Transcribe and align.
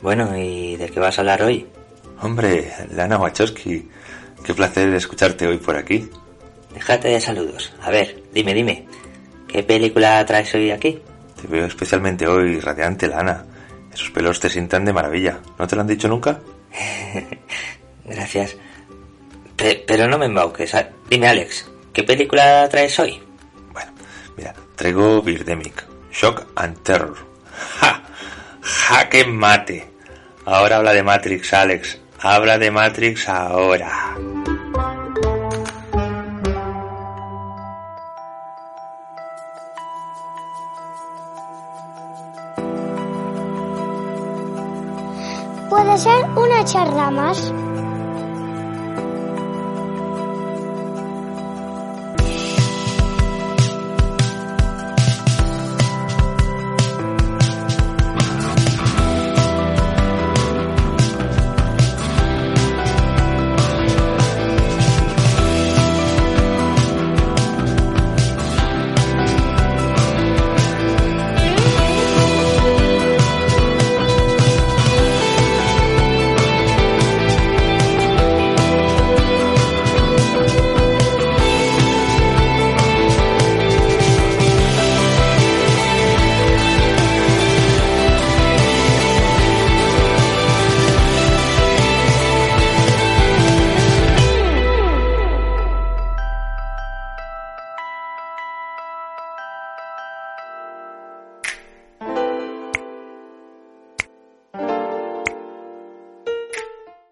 Bueno, 0.00 0.36
¿y 0.36 0.76
de 0.76 0.88
qué 0.90 0.98
vas 1.00 1.18
a 1.18 1.20
hablar 1.20 1.42
hoy? 1.42 1.66
Hombre, 2.22 2.72
Lana 2.92 3.18
Wachowski, 3.18 3.88
qué 4.42 4.54
placer 4.54 4.92
escucharte 4.94 5.46
hoy 5.46 5.58
por 5.58 5.76
aquí. 5.76 6.08
Déjate 6.74 7.08
de 7.08 7.20
saludos. 7.20 7.72
A 7.82 7.90
ver, 7.90 8.22
dime, 8.32 8.54
dime. 8.54 8.86
¿Qué 9.46 9.62
película 9.62 10.24
traes 10.24 10.54
hoy 10.54 10.70
aquí? 10.70 11.00
Te 11.40 11.46
veo 11.46 11.66
especialmente 11.66 12.26
hoy 12.26 12.58
radiante, 12.58 13.06
Lana. 13.06 13.44
Esos 13.92 14.10
pelos 14.10 14.40
te 14.40 14.48
sientan 14.50 14.84
de 14.84 14.92
maravilla. 14.92 15.40
¿No 15.58 15.66
te 15.66 15.76
lo 15.76 15.82
han 15.82 15.88
dicho 15.88 16.08
nunca? 16.08 16.40
Gracias. 18.04 18.56
pero 19.86 20.08
no 20.08 20.18
me 20.18 20.26
embauques. 20.26 20.74
Dime, 21.08 21.28
Alex, 21.28 21.70
¿qué 21.92 22.02
película 22.02 22.68
traes 22.68 22.98
hoy? 22.98 23.20
Bueno, 23.72 23.92
mira, 24.36 24.54
traigo 24.78 25.20
Birdemic, 25.22 25.84
Shock 26.12 26.46
and 26.54 26.78
Terror. 26.82 27.16
¡Ja! 27.80 28.02
¡Jaque 28.62 29.24
mate! 29.26 29.90
Ahora 30.46 30.76
habla 30.76 30.92
de 30.92 31.02
Matrix, 31.02 31.52
Alex. 31.52 31.98
Habla 32.20 32.58
de 32.58 32.70
Matrix 32.70 33.28
ahora. 33.28 34.14
Puede 45.68 45.98
ser 45.98 46.24
una 46.36 46.64
charla 46.64 47.10
más. 47.10 47.52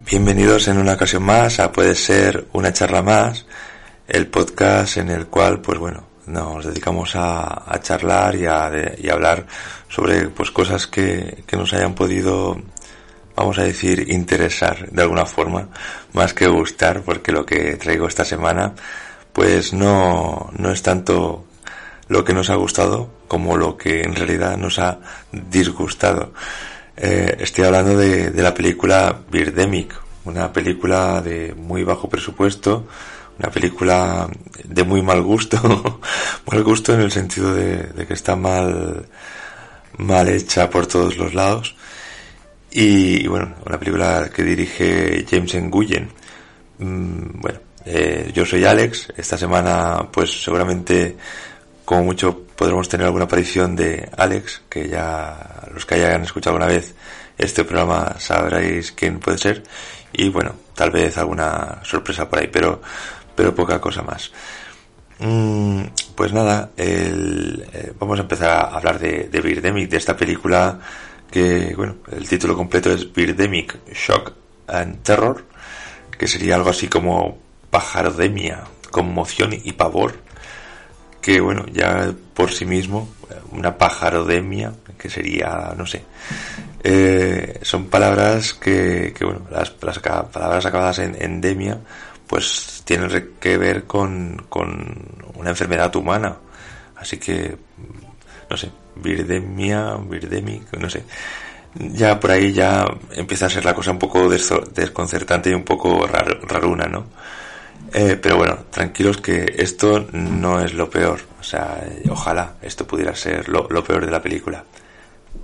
Bienvenidos 0.09 0.69
en 0.69 0.77
una 0.77 0.93
ocasión 0.93 1.23
más 1.23 1.59
a 1.59 1.73
Puede 1.73 1.93
ser 1.93 2.47
una 2.53 2.71
charla 2.71 3.01
más, 3.01 3.45
el 4.07 4.27
podcast 4.27 4.95
en 4.95 5.09
el 5.09 5.27
cual, 5.27 5.59
pues 5.59 5.77
bueno, 5.79 6.07
nos 6.27 6.65
dedicamos 6.65 7.11
a, 7.15 7.77
charlar 7.81 8.37
y 8.37 8.45
a, 8.45 8.71
hablar 9.11 9.45
sobre 9.89 10.29
pues 10.29 10.49
cosas 10.51 10.87
que, 10.87 11.43
que 11.45 11.57
nos 11.57 11.73
hayan 11.73 11.93
podido, 11.93 12.55
vamos 13.35 13.57
a 13.57 13.63
decir, 13.63 14.09
interesar 14.09 14.89
de 14.89 15.01
alguna 15.01 15.25
forma, 15.25 15.67
más 16.13 16.33
que 16.33 16.47
gustar, 16.47 17.01
porque 17.01 17.33
lo 17.33 17.45
que 17.45 17.75
traigo 17.75 18.07
esta 18.07 18.23
semana, 18.23 18.75
pues 19.33 19.73
no, 19.73 20.49
no 20.57 20.71
es 20.71 20.81
tanto 20.83 21.43
lo 22.07 22.23
que 22.23 22.31
nos 22.31 22.49
ha 22.49 22.55
gustado 22.55 23.09
como 23.27 23.57
lo 23.57 23.75
que 23.75 24.03
en 24.03 24.15
realidad 24.15 24.55
nos 24.55 24.79
ha 24.79 24.99
disgustado. 25.33 26.31
Eh, 26.99 27.37
estoy 27.39 27.65
hablando 27.65 27.95
de, 27.95 28.31
la 28.41 28.55
película 28.55 29.21
Birdemic, 29.31 29.93
una 30.25 30.51
película 30.51 31.21
de 31.21 31.53
muy 31.53 31.83
bajo 31.83 32.09
presupuesto, 32.09 32.87
una 33.37 33.51
película 33.51 34.27
de 34.63 34.83
muy 34.83 35.03
mal 35.03 35.21
gusto, 35.21 36.01
mal 36.51 36.63
gusto 36.63 36.95
en 36.95 37.01
el 37.01 37.11
sentido 37.11 37.53
de, 37.53 38.07
que 38.07 38.13
está 38.15 38.35
mal, 38.35 39.05
mal 39.97 40.27
hecha 40.27 40.71
por 40.71 40.87
todos 40.87 41.17
los 41.17 41.35
lados. 41.35 41.75
Y, 42.71 43.27
bueno, 43.27 43.53
una 43.65 43.77
película 43.77 44.29
que 44.33 44.43
dirige 44.43 45.25
James 45.29 45.53
Nguyen. 45.55 46.09
Mm, 46.79 47.41
bueno, 47.41 47.59
eh, 47.85 48.31
yo 48.33 48.43
soy 48.43 48.65
Alex. 48.65 49.13
Esta 49.15 49.37
semana, 49.37 50.07
pues 50.11 50.43
seguramente, 50.43 51.15
como 51.87 52.03
mucho, 52.03 52.41
podremos 52.57 52.89
tener 52.89 53.05
alguna 53.05 53.23
aparición 53.23 53.73
de 53.73 54.09
Alex, 54.17 54.63
que 54.69 54.89
ya 54.89 55.69
los 55.73 55.85
que 55.85 55.95
hayan 55.95 56.23
escuchado 56.23 56.57
alguna 56.57 56.69
vez 56.69 56.93
este 57.37 57.63
programa 57.63 58.13
sabréis 58.19 58.91
quién 58.91 59.21
puede 59.21 59.37
ser 59.37 59.63
y 60.11 60.27
bueno, 60.27 60.53
tal 60.75 60.91
vez 60.91 61.17
alguna 61.17 61.79
sorpresa 61.83 62.29
por 62.29 62.39
ahí, 62.39 62.49
pero, 62.51 62.81
pero 63.33 63.55
poca 63.55 63.79
cosa 63.79 64.01
más. 64.01 64.33
Mm, 65.19 65.83
pues 66.13 66.33
nada, 66.33 66.71
eh, 66.75 67.93
vamos 67.97 68.19
a 68.19 68.23
empezar 68.23 68.49
a 68.49 68.61
hablar 68.75 68.99
de, 68.99 69.29
de 69.29 69.39
Birdemic, 69.39 69.89
de 69.89 69.95
esta 69.95 70.17
película 70.17 70.77
que, 71.31 71.73
bueno, 71.73 71.99
el 72.11 72.27
título 72.27 72.53
completo 72.57 72.91
es 72.91 73.13
Birdemic, 73.13 73.93
Shock 73.93 74.33
and 74.67 75.03
Terror, 75.03 75.45
que 76.11 76.27
sería 76.27 76.55
algo 76.55 76.69
así 76.69 76.89
como 76.89 77.37
pajarodemia, 77.69 78.65
conmoción 78.91 79.53
y 79.53 79.71
pavor, 79.71 80.26
que 81.27 81.41
bueno, 81.41 81.65
ya 81.73 82.13
por 82.33 82.51
sí 82.51 82.63
mismo, 82.63 83.09
una 83.51 83.77
pajarodemia, 83.77 84.71
que 84.97 85.09
sería, 85.09 85.73
no 85.77 85.85
sé, 85.85 86.05
eh, 86.81 87.59
son 87.63 87.87
palabras 87.87 88.53
que, 88.53 89.13
que 89.13 89.25
bueno, 89.25 89.41
las, 89.51 89.71
palabras 89.71 90.65
acabadas 90.65 90.99
en 90.99 91.21
endemia, 91.21 91.81
pues 92.27 92.81
tienen 92.85 93.33
que 93.41 93.57
ver 93.57 93.83
con, 93.83 94.45
con 94.47 95.03
una 95.35 95.49
enfermedad 95.49 95.93
humana. 95.97 96.37
Así 96.95 97.17
que, 97.17 97.57
no 98.49 98.55
sé, 98.55 98.71
virdemia, 98.95 99.97
virdemic, 99.97 100.77
no 100.77 100.89
sé. 100.89 101.03
Ya 101.75 102.17
por 102.21 102.31
ahí 102.31 102.53
ya 102.53 102.85
empieza 103.11 103.47
a 103.47 103.49
ser 103.49 103.65
la 103.65 103.75
cosa 103.75 103.91
un 103.91 103.99
poco 103.99 104.29
desconcertante 104.29 105.49
y 105.49 105.53
un 105.55 105.65
poco 105.65 106.07
raruna, 106.07 106.85
¿no? 106.85 107.07
Eh, 107.93 108.17
pero 108.21 108.37
bueno, 108.37 108.65
tranquilos 108.69 109.17
que 109.17 109.55
esto 109.57 110.07
no 110.11 110.59
es 110.59 110.73
lo 110.73 110.89
peor. 110.89 111.19
O 111.39 111.43
sea, 111.43 111.83
ojalá 112.09 112.55
esto 112.61 112.85
pudiera 112.85 113.15
ser 113.15 113.47
lo, 113.49 113.67
lo 113.69 113.83
peor 113.83 114.05
de 114.05 114.11
la 114.11 114.21
película. 114.21 114.63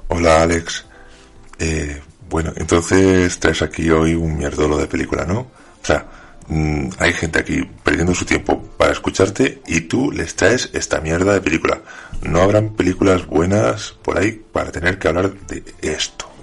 Hola 0.10 0.42
Alex. 0.42 0.86
Eh, 1.60 2.02
bueno, 2.30 2.52
entonces 2.56 3.40
traes 3.40 3.62
aquí 3.62 3.90
hoy 3.90 4.16
un 4.16 4.38
mierdolo 4.38 4.78
de 4.78 4.88
película, 4.88 5.26
¿no? 5.26 5.40
O 5.40 5.86
sea, 5.86 6.06
mm, 6.48 6.90
hay 7.00 7.14
gente 7.14 7.40
aquí 7.40 7.64
perdiendo 7.84 8.14
su 8.14 8.26
tiempo 8.26 8.62
para 8.78 8.92
escucharte 8.92 9.62
y 9.68 9.82
tú 9.82 10.12
les 10.12 10.36
traes 10.36 10.70
esta 10.74 11.00
mierda 11.00 11.34
de 11.34 11.42
película. 11.42 11.82
No 12.22 12.42
habrán 12.42 12.76
películas 12.76 13.26
buenas 13.28 13.92
por 14.02 14.18
ahí 14.18 14.32
para 14.32 14.72
tener 14.72 14.98
que 14.98 15.08
hablar 15.08 15.34
de 15.48 15.64
esto. 15.82 16.34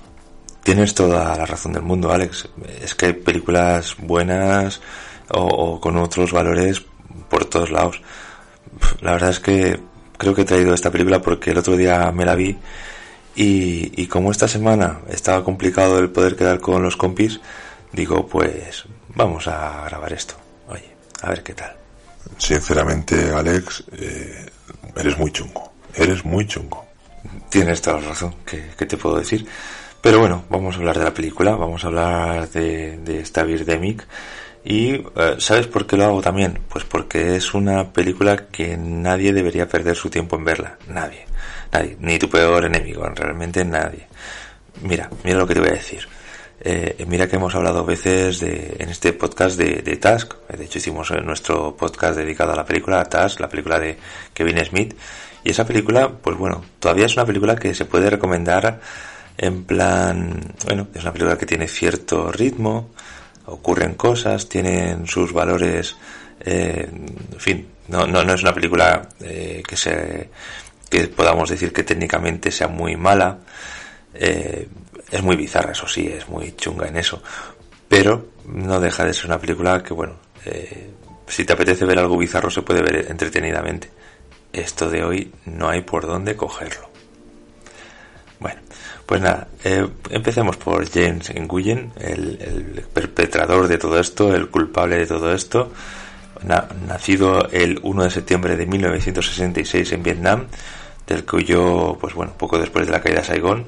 Tienes 0.62 0.94
toda 0.94 1.36
la 1.36 1.46
razón 1.46 1.72
del 1.72 1.82
mundo, 1.82 2.12
Alex. 2.12 2.48
Es 2.82 2.94
que 2.94 3.06
hay 3.06 3.12
películas 3.14 3.96
buenas 3.98 4.80
o 5.32 5.80
con 5.80 5.96
otros 5.96 6.32
valores 6.32 6.82
por 7.28 7.44
todos 7.44 7.70
lados. 7.70 8.02
La 9.00 9.12
verdad 9.12 9.30
es 9.30 9.40
que 9.40 9.80
creo 10.16 10.34
que 10.34 10.42
he 10.42 10.44
traído 10.44 10.74
esta 10.74 10.90
película 10.90 11.22
porque 11.22 11.50
el 11.50 11.58
otro 11.58 11.76
día 11.76 12.10
me 12.12 12.24
la 12.24 12.34
vi 12.34 12.58
y, 13.34 14.06
como 14.08 14.30
esta 14.30 14.48
semana 14.48 15.00
estaba 15.08 15.44
complicado 15.44 15.98
el 15.98 16.10
poder 16.10 16.36
quedar 16.36 16.60
con 16.60 16.82
los 16.82 16.96
compis, 16.96 17.40
digo, 17.92 18.26
pues 18.26 18.84
vamos 19.14 19.48
a 19.48 19.84
grabar 19.86 20.12
esto. 20.12 20.34
Oye, 20.68 20.94
a 21.22 21.30
ver 21.30 21.42
qué 21.42 21.54
tal. 21.54 21.74
Sinceramente, 22.36 23.32
Alex, 23.32 23.84
eh, 23.92 24.46
eres 24.94 25.16
muy 25.16 25.30
chungo. 25.32 25.72
eres 25.94 26.24
muy 26.24 26.46
chungo. 26.46 26.84
Tienes 27.48 27.80
toda 27.80 28.00
la 28.00 28.08
razón, 28.08 28.34
¿qué, 28.44 28.86
te 28.86 28.96
puedo 28.96 29.18
decir? 29.18 29.46
Pero 30.00 30.20
bueno, 30.20 30.44
vamos 30.50 30.74
a 30.74 30.78
hablar 30.78 30.98
de 30.98 31.04
la 31.04 31.14
película, 31.14 31.56
vamos 31.56 31.84
a 31.84 31.88
hablar 31.88 32.50
de, 32.50 32.98
de 32.98 33.20
esta 33.20 33.42
Birdemic. 33.42 34.06
Y 34.64 34.92
eh, 34.92 35.36
¿sabes 35.38 35.66
por 35.66 35.86
qué 35.86 35.96
lo 35.96 36.04
hago 36.04 36.20
también? 36.20 36.58
Pues 36.68 36.84
porque 36.84 37.36
es 37.36 37.54
una 37.54 37.92
película 37.92 38.48
que 38.48 38.76
nadie 38.76 39.32
debería 39.32 39.68
perder 39.68 39.96
su 39.96 40.10
tiempo 40.10 40.36
en 40.36 40.44
verla. 40.44 40.76
Nadie. 40.88 41.24
Nadie. 41.72 41.96
Ni 42.00 42.18
tu 42.18 42.28
peor 42.28 42.64
enemigo, 42.64 43.08
realmente 43.08 43.64
nadie. 43.64 44.06
Mira, 44.82 45.10
mira 45.24 45.38
lo 45.38 45.46
que 45.46 45.54
te 45.54 45.60
voy 45.60 45.70
a 45.70 45.74
decir. 45.74 46.06
Eh, 46.62 47.04
mira 47.08 47.26
que 47.26 47.36
hemos 47.36 47.54
hablado 47.54 47.86
veces 47.86 48.40
de, 48.40 48.76
en 48.78 48.90
este 48.90 49.14
podcast 49.14 49.56
de, 49.56 49.82
de 49.82 49.96
Task. 49.96 50.34
De 50.48 50.64
hecho, 50.64 50.78
hicimos 50.78 51.10
nuestro 51.24 51.74
podcast 51.74 52.18
dedicado 52.18 52.52
a 52.52 52.56
la 52.56 52.66
película 52.66 53.02
Task, 53.04 53.40
la 53.40 53.48
película 53.48 53.78
de 53.78 53.96
Kevin 54.34 54.62
Smith. 54.64 54.94
Y 55.42 55.50
esa 55.50 55.64
película, 55.64 56.10
pues 56.10 56.36
bueno, 56.36 56.62
todavía 56.78 57.06
es 57.06 57.16
una 57.16 57.24
película 57.24 57.56
que 57.56 57.74
se 57.74 57.86
puede 57.86 58.10
recomendar 58.10 58.78
en 59.38 59.64
plan, 59.64 60.54
bueno, 60.66 60.88
es 60.94 61.02
una 61.02 61.12
película 61.12 61.38
que 61.38 61.46
tiene 61.46 61.66
cierto 61.66 62.30
ritmo, 62.30 62.90
ocurren 63.50 63.94
cosas, 63.94 64.48
tienen 64.48 65.06
sus 65.06 65.32
valores, 65.32 65.96
eh, 66.40 66.88
en 66.90 67.40
fin, 67.40 67.68
no, 67.88 68.06
no, 68.06 68.24
no 68.24 68.34
es 68.34 68.42
una 68.42 68.54
película 68.54 69.08
eh, 69.20 69.62
que 69.66 69.76
se 69.76 70.30
que 70.88 71.06
podamos 71.06 71.48
decir 71.48 71.72
que 71.72 71.84
técnicamente 71.84 72.50
sea 72.50 72.66
muy 72.66 72.96
mala, 72.96 73.38
eh, 74.14 74.66
es 75.10 75.22
muy 75.22 75.36
bizarra, 75.36 75.70
eso 75.70 75.86
sí, 75.86 76.08
es 76.08 76.28
muy 76.28 76.56
chunga 76.56 76.88
en 76.88 76.96
eso, 76.96 77.22
pero 77.88 78.30
no 78.46 78.80
deja 78.80 79.04
de 79.04 79.14
ser 79.14 79.26
una 79.26 79.38
película 79.38 79.84
que, 79.84 79.94
bueno, 79.94 80.16
si 81.28 81.44
te 81.44 81.52
apetece 81.52 81.84
ver 81.84 82.00
algo 82.00 82.16
bizarro 82.16 82.50
se 82.50 82.62
puede 82.62 82.82
ver 82.82 83.06
entretenidamente. 83.08 83.88
Esto 84.52 84.90
de 84.90 85.04
hoy 85.04 85.32
no 85.44 85.68
hay 85.68 85.82
por 85.82 86.06
dónde 86.06 86.34
cogerlo. 86.34 86.89
Pues 89.10 89.22
nada, 89.22 89.48
eh, 89.64 89.88
empecemos 90.10 90.56
por 90.56 90.88
James 90.88 91.32
Nguyen, 91.34 91.90
el, 91.98 92.84
perpetrador 92.94 93.66
de 93.66 93.76
todo 93.76 93.98
esto, 93.98 94.32
el 94.32 94.46
culpable 94.50 94.98
de 94.98 95.06
todo 95.08 95.34
esto. 95.34 95.72
nacido 96.86 97.48
el 97.50 97.80
1 97.82 98.04
de 98.04 98.10
septiembre 98.10 98.54
de 98.54 98.66
1966 98.66 99.90
en 99.90 100.04
Vietnam, 100.04 100.46
del 101.08 101.24
que 101.24 101.34
huyó, 101.34 101.98
pues 102.00 102.14
bueno, 102.14 102.34
poco 102.38 102.56
después 102.56 102.86
de 102.86 102.92
la 102.92 103.02
caída 103.02 103.18
de 103.18 103.26
Saigón. 103.26 103.66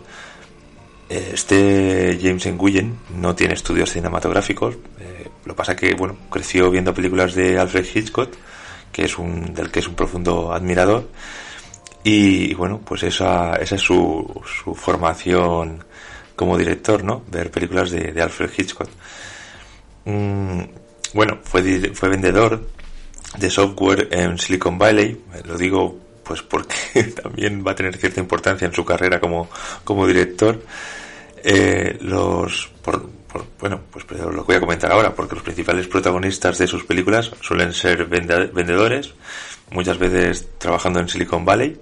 Este 1.09 2.17
James 2.23 2.47
Nguyen 2.47 3.00
no 3.19 3.35
tiene 3.35 3.55
estudios 3.55 3.91
cinematográficos, 3.91 4.77
eh, 5.00 5.29
lo 5.44 5.56
pasa 5.56 5.75
que, 5.75 5.93
bueno, 5.94 6.19
creció 6.31 6.71
viendo 6.71 6.94
películas 6.94 7.35
de 7.35 7.59
Alfred 7.59 7.87
Hitchcock, 7.93 8.31
que 8.93 9.06
es 9.06 9.19
un, 9.19 9.53
del 9.55 9.73
que 9.73 9.81
es 9.81 9.89
un 9.89 9.97
profundo 9.97 10.53
admirador, 10.53 11.09
y 12.05 12.55
bueno, 12.55 12.81
pues 12.85 13.03
esa, 13.05 13.57
esa 13.57 13.75
es 13.77 13.81
su, 13.81 14.43
su 14.63 14.75
formación 14.75 15.85
como 16.35 16.59
director, 16.59 17.05
¿no? 17.05 17.23
Ver 17.31 17.51
películas 17.51 17.91
de, 17.91 18.21
Alfred 18.21 18.51
Hitchcock. 18.57 18.89
Mm, 20.05 20.63
bueno, 21.15 21.39
fue, 21.45 21.63
fue 21.95 22.09
vendedor 22.09 22.69
de 23.39 23.51
software 23.51 24.09
en 24.11 24.39
Silicon 24.39 24.79
Valley, 24.79 25.21
lo 25.45 25.57
digo 25.57 25.99
pues 26.23 26.43
porque 26.43 26.75
también 27.23 27.65
va 27.67 27.73
a 27.73 27.75
tener 27.75 27.97
cierta 27.97 28.21
importancia 28.21 28.67
en 28.67 28.73
su 28.73 28.85
carrera 28.85 29.21
como, 29.21 29.49
como 29.85 30.07
director. 30.07 30.63
Eh, 31.45 31.99
los, 32.01 32.71
por, 32.83 33.05
bueno, 33.59 33.81
pues 33.91 34.07
lo 34.21 34.45
voy 34.45 34.57
a 34.57 34.61
comentar 34.61 34.93
ahora, 34.93 35.15
porque 35.15 35.35
los 35.35 35.45
principales 35.45 35.89
protagonistas 35.89 36.59
de 36.59 36.67
sus 36.67 36.85
películas 36.85 37.31
suelen 37.41 37.73
ser 37.73 38.07
vendedores, 38.07 39.15
muchas 39.73 39.99
veces 39.99 40.49
trabajando 40.59 41.01
en 41.01 41.09
Silicon 41.09 41.45
Valley. 41.45 41.79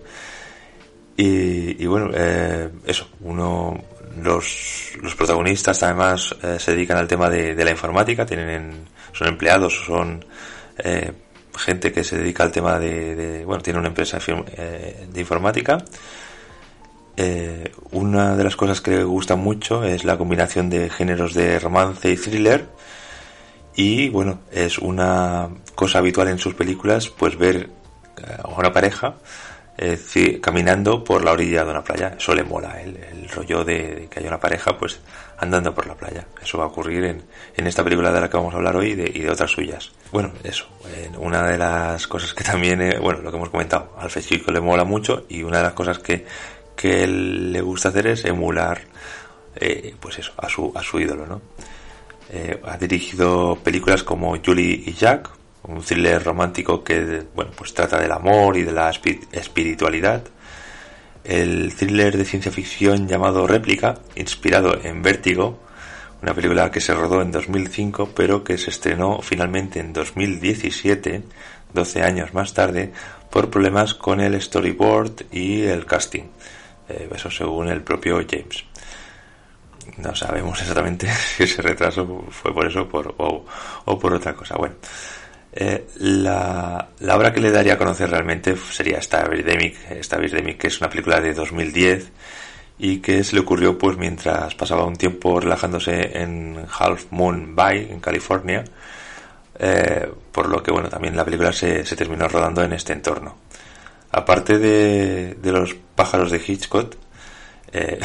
Y, 1.23 1.85
bueno, 1.85 2.11
eh, 2.15 2.71
eso, 2.87 3.07
uno, 3.21 3.79
los, 4.23 4.93
los 5.03 5.15
protagonistas 5.15 5.83
además 5.83 6.35
eh, 6.43 6.57
se 6.59 6.73
dedican 6.73 6.97
al 6.97 7.07
tema 7.07 7.29
de, 7.29 7.63
la 7.63 7.71
informática, 7.71 8.25
tienen, 8.25 8.87
son 9.13 9.29
empleados, 9.29 9.85
son 9.85 10.25
eh, 10.79 11.13
gente 11.55 11.93
que 11.93 12.05
se 12.05 12.17
dedica 12.17 12.43
al 12.45 12.53
tema 12.53 12.79
de, 12.79 13.45
bueno, 13.45 13.63
tiene 13.63 13.79
una 13.79 13.89
empresa 13.89 14.19
de 14.19 15.21
informática. 15.21 15.85
una 17.91 18.35
de 18.35 18.45
las 18.45 18.57
cosas 18.57 18.81
que 18.81 18.93
le 18.93 19.05
gusta 19.05 19.37
mucho 19.37 19.85
es 19.85 20.05
la 20.05 20.17
combinación 20.17 20.71
de 20.71 20.89
géneros 20.89 21.35
de 21.35 21.59
romance 21.59 22.11
y 22.11 22.17
thriller. 22.17 22.67
Y 23.77 24.09
bueno, 24.09 24.41
es 24.51 24.79
una 24.79 25.51
cosa 25.75 25.99
habitual 25.99 26.29
en 26.29 26.39
sus 26.39 26.55
películas, 26.55 27.11
pues 27.11 27.37
ver 27.37 27.69
a 28.43 28.49
una 28.49 28.73
pareja 28.73 29.17
eh, 29.83 30.41
caminando 30.43 31.03
por 31.03 31.25
la 31.25 31.33
orilla 31.33 31.65
de 31.65 31.71
una 31.71 31.83
playa. 31.83 32.15
Eso 32.19 32.35
le 32.35 32.45
mola, 32.45 32.83
el, 32.83 33.27
rollo 33.31 33.65
de, 33.65 34.09
que 34.11 34.21
haya 34.21 34.29
una 34.29 34.39
pareja 34.39 34.77
pues 34.77 35.01
andando 35.39 35.75
por 35.75 35.87
la 35.87 35.95
playa. 35.95 36.27
Eso 36.43 36.59
va 36.59 36.65
a 36.65 36.67
ocurrir 36.67 37.03
en, 37.05 37.67
esta 37.67 37.83
película 37.83 38.13
de 38.13 38.21
la 38.21 38.29
que 38.29 38.37
vamos 38.37 38.53
a 38.53 38.59
hablar 38.59 38.77
hoy 38.77 38.91
y 38.91 39.21
de, 39.21 39.31
otras 39.31 39.51
suyas. 39.51 39.91
Bueno, 40.13 40.33
eso. 40.45 40.67
una 41.17 41.47
de 41.49 41.57
las 41.57 42.07
cosas 42.07 42.35
que 42.35 42.45
también, 42.45 42.83
eh, 42.83 42.99
bueno, 42.99 43.23
lo 43.23 43.31
que 43.31 43.39
hemos 43.39 43.49
comentado, 43.49 43.95
al 43.99 44.11
Chico 44.11 44.51
le 44.51 44.61
mola 44.61 44.85
mucho 44.85 45.25
y 45.31 45.43
una 45.43 45.59
de 45.59 45.63
las 45.63 45.73
cosas 45.73 45.99
que, 45.99 46.27
que 46.77 47.05
él 47.05 47.51
le 47.51 47.63
gusta 47.63 47.89
hacer 47.89 48.09
es 48.09 48.27
emular, 48.27 48.83
eh, 49.57 49.95
pues 49.99 50.19
eso, 50.19 50.33
a 50.37 50.49
su, 50.51 50.71
a 50.75 50.83
su 50.83 51.01
ídolo, 51.01 51.27
¿no? 51.27 51.41
ha 52.65 52.77
dirigido 52.77 53.57
películas 53.57 54.05
como 54.05 54.37
Julie 54.41 54.85
y 54.87 54.93
Jack, 54.93 55.31
un 55.65 55.83
thriller 55.83 56.23
romántico 56.23 56.83
que 56.83 57.25
bueno 57.35 57.51
pues 57.57 57.75
trata 57.75 57.99
del 57.99 58.13
amor 58.13 58.57
y 58.57 58.63
de 58.63 58.73
la 58.73 58.91
espiritualidad. 58.91 60.25
El 61.25 61.75
thriller 61.75 62.17
de 62.17 62.25
ciencia 62.25 62.51
ficción 62.51 63.07
llamado 63.07 63.47
Réplica 63.47 63.99
inspirado 64.17 64.79
en 64.83 65.03
Vértigo 65.03 65.61
una 66.23 66.35
película 66.35 66.71
que 66.71 66.81
se 66.81 66.95
rodó 66.95 67.23
en 67.23 67.31
2005 67.31 68.11
pero 68.15 68.43
que 68.43 68.59
se 68.59 68.71
estrenó 68.71 69.21
finalmente 69.23 69.81
en 69.81 69.93
2017 69.93 71.23
12 71.73 72.03
años 72.03 72.35
más 72.35 72.55
tarde 72.55 72.93
por 73.31 73.51
problemas 73.51 73.95
con 73.95 74.21
el 74.21 74.41
storyboard 74.41 75.27
y 75.31 75.63
el 75.63 75.87
casting. 75.87 76.25
Eh, 76.89 77.09
eso 77.15 77.31
según 77.31 77.69
el 77.69 77.83
propio 77.83 78.17
James. 78.29 78.65
No 79.99 80.15
sabemos 80.15 80.61
exactamente 80.61 81.09
si 81.37 81.45
ese 81.45 81.63
retraso 81.63 82.25
fue 82.31 82.53
por 82.53 82.67
eso 82.67 82.89
por, 82.89 83.15
o, 83.19 83.45
o 83.85 83.99
por 83.99 84.15
otra 84.15 84.35
cosa. 84.35 84.57
Bueno 84.57 84.75
eh, 85.53 85.87
la, 85.97 86.89
obra 87.01 87.33
que 87.33 87.41
le 87.41 87.51
daría 87.51 87.75
a 87.75 87.79
conocer 87.79 88.09
realmente 88.09 88.55
sería 88.57 88.99
esta 88.99 89.27
Birdemic, 89.27 89.91
esta 89.91 90.17
Birdemic 90.17 90.59
que 90.59 90.69
es 90.69 90.81
una 90.81 90.89
película 90.89 91.21
de 91.21 91.35
2010 91.35 92.13
y 92.79 92.99
que 92.99 93.25
se 93.25 93.35
le 93.35 93.41
ocurrió 93.41 93.77
pues 93.77 93.97
mientras 93.97 94.55
pasaba 94.55 94.85
un 94.85 94.97
tiempo 94.97 95.41
relajándose 95.41 96.19
en 96.23 96.67
Half 96.79 97.07
Moon 97.11 97.57
Bay 97.57 97.89
en 97.91 98.01
California 98.01 98.65
eh, 99.59 100.09
por 100.31 100.49
lo 100.49 100.63
que 100.63 100.71
bueno 100.71 100.89
también 100.89 101.17
la 101.17 101.25
película 101.25 101.53
se, 101.53 101.85
se 101.85 101.97
terminó 101.97 102.29
rodando 102.29 102.63
en 102.63 102.73
este 102.73 102.93
entorno. 102.93 103.37
Aparte 104.13 104.59
de, 104.59 105.35
de 105.35 105.53
los 105.53 105.75
pájaros 105.95 106.31
de 106.31 106.43
Hitchcock 106.45 106.95
eh, 107.73 108.01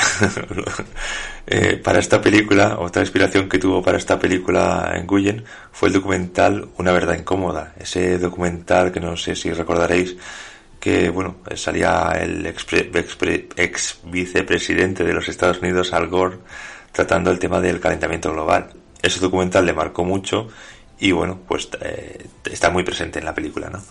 eh, 1.47 1.77
para 1.83 1.99
esta 1.99 2.21
película, 2.21 2.77
otra 2.79 3.01
inspiración 3.01 3.49
que 3.49 3.57
tuvo 3.57 3.81
para 3.81 3.97
esta 3.97 4.19
película 4.19 4.93
en 4.95 5.07
Guyen 5.07 5.43
fue 5.71 5.89
el 5.89 5.93
documental 5.93 6.69
Una 6.77 6.91
verdad 6.91 7.17
incómoda. 7.17 7.73
Ese 7.79 8.17
documental 8.17 8.91
que 8.91 8.99
no 8.99 9.17
sé 9.17 9.35
si 9.35 9.51
recordaréis 9.51 10.15
que, 10.79 11.09
bueno, 11.09 11.37
salía 11.55 12.11
el 12.19 12.45
ex, 12.45 12.65
ex, 13.55 13.99
vicepresidente 14.03 15.03
de 15.03 15.13
los 15.13 15.27
Estados 15.27 15.59
Unidos, 15.59 15.93
Al 15.93 16.07
Gore, 16.07 16.37
tratando 16.91 17.31
el 17.31 17.39
tema 17.39 17.59
del 17.59 17.79
calentamiento 17.79 18.31
global. 18.31 18.69
Ese 19.01 19.19
documental 19.19 19.65
le 19.65 19.73
marcó 19.73 20.03
mucho 20.03 20.47
y, 20.99 21.11
bueno, 21.11 21.39
pues 21.47 21.69
eh, 21.81 22.27
está 22.45 22.69
muy 22.69 22.83
presente 22.83 23.17
en 23.17 23.25
la 23.25 23.33
película, 23.33 23.69
¿no? 23.69 23.81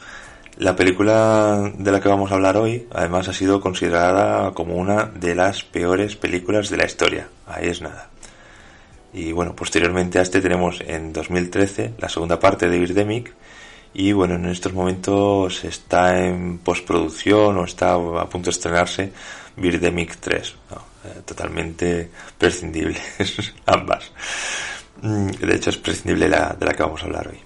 La 0.58 0.76
película 0.76 1.73
de 1.76 1.90
la 1.90 2.00
que 2.00 2.08
vamos 2.08 2.30
a 2.30 2.34
hablar 2.34 2.56
hoy, 2.56 2.87
además, 2.92 3.26
ha 3.28 3.32
sido 3.32 3.61
considerada 3.61 4.52
como 4.52 4.76
una 4.76 5.06
de 5.06 5.34
las 5.34 5.64
peores 5.64 6.14
películas 6.14 6.70
de 6.70 6.76
la 6.76 6.84
historia. 6.84 7.28
Ahí 7.46 7.66
es 7.68 7.82
nada. 7.82 8.08
Y 9.12 9.32
bueno, 9.32 9.56
posteriormente 9.56 10.20
a 10.20 10.23
este 10.23 10.40
tenemos 10.40 10.80
en 10.80 11.12
2013 11.12 11.94
la 11.99 12.08
segunda 12.08 12.38
parte 12.38 12.68
de 12.68 12.78
Birdemic. 12.78 13.34
Y 13.94 14.12
bueno, 14.12 14.34
en 14.34 14.46
estos 14.46 14.73
momentos 14.73 15.64
está 15.64 16.25
en 16.25 16.58
postproducción 16.58 17.58
o 17.58 17.64
está 17.64 17.94
a 17.94 18.28
punto 18.28 18.46
de 18.46 18.50
estrenarse 18.50 19.12
Birdemic 19.56 20.16
3. 20.18 20.49
Eh, 21.04 21.20
totalmente 21.25 22.11
prescindibles 22.38 23.52
ambas. 23.66 24.12
Mm, 25.02 25.30
de 25.30 25.56
hecho, 25.56 25.70
es 25.70 25.78
prescindible 25.78 26.28
la, 26.28 26.56
de 26.58 26.64
la 26.64 26.73
que 26.75 26.82
vamos 26.82 27.02
a 27.02 27.06
hablar 27.06 27.28
hoy. 27.28 27.40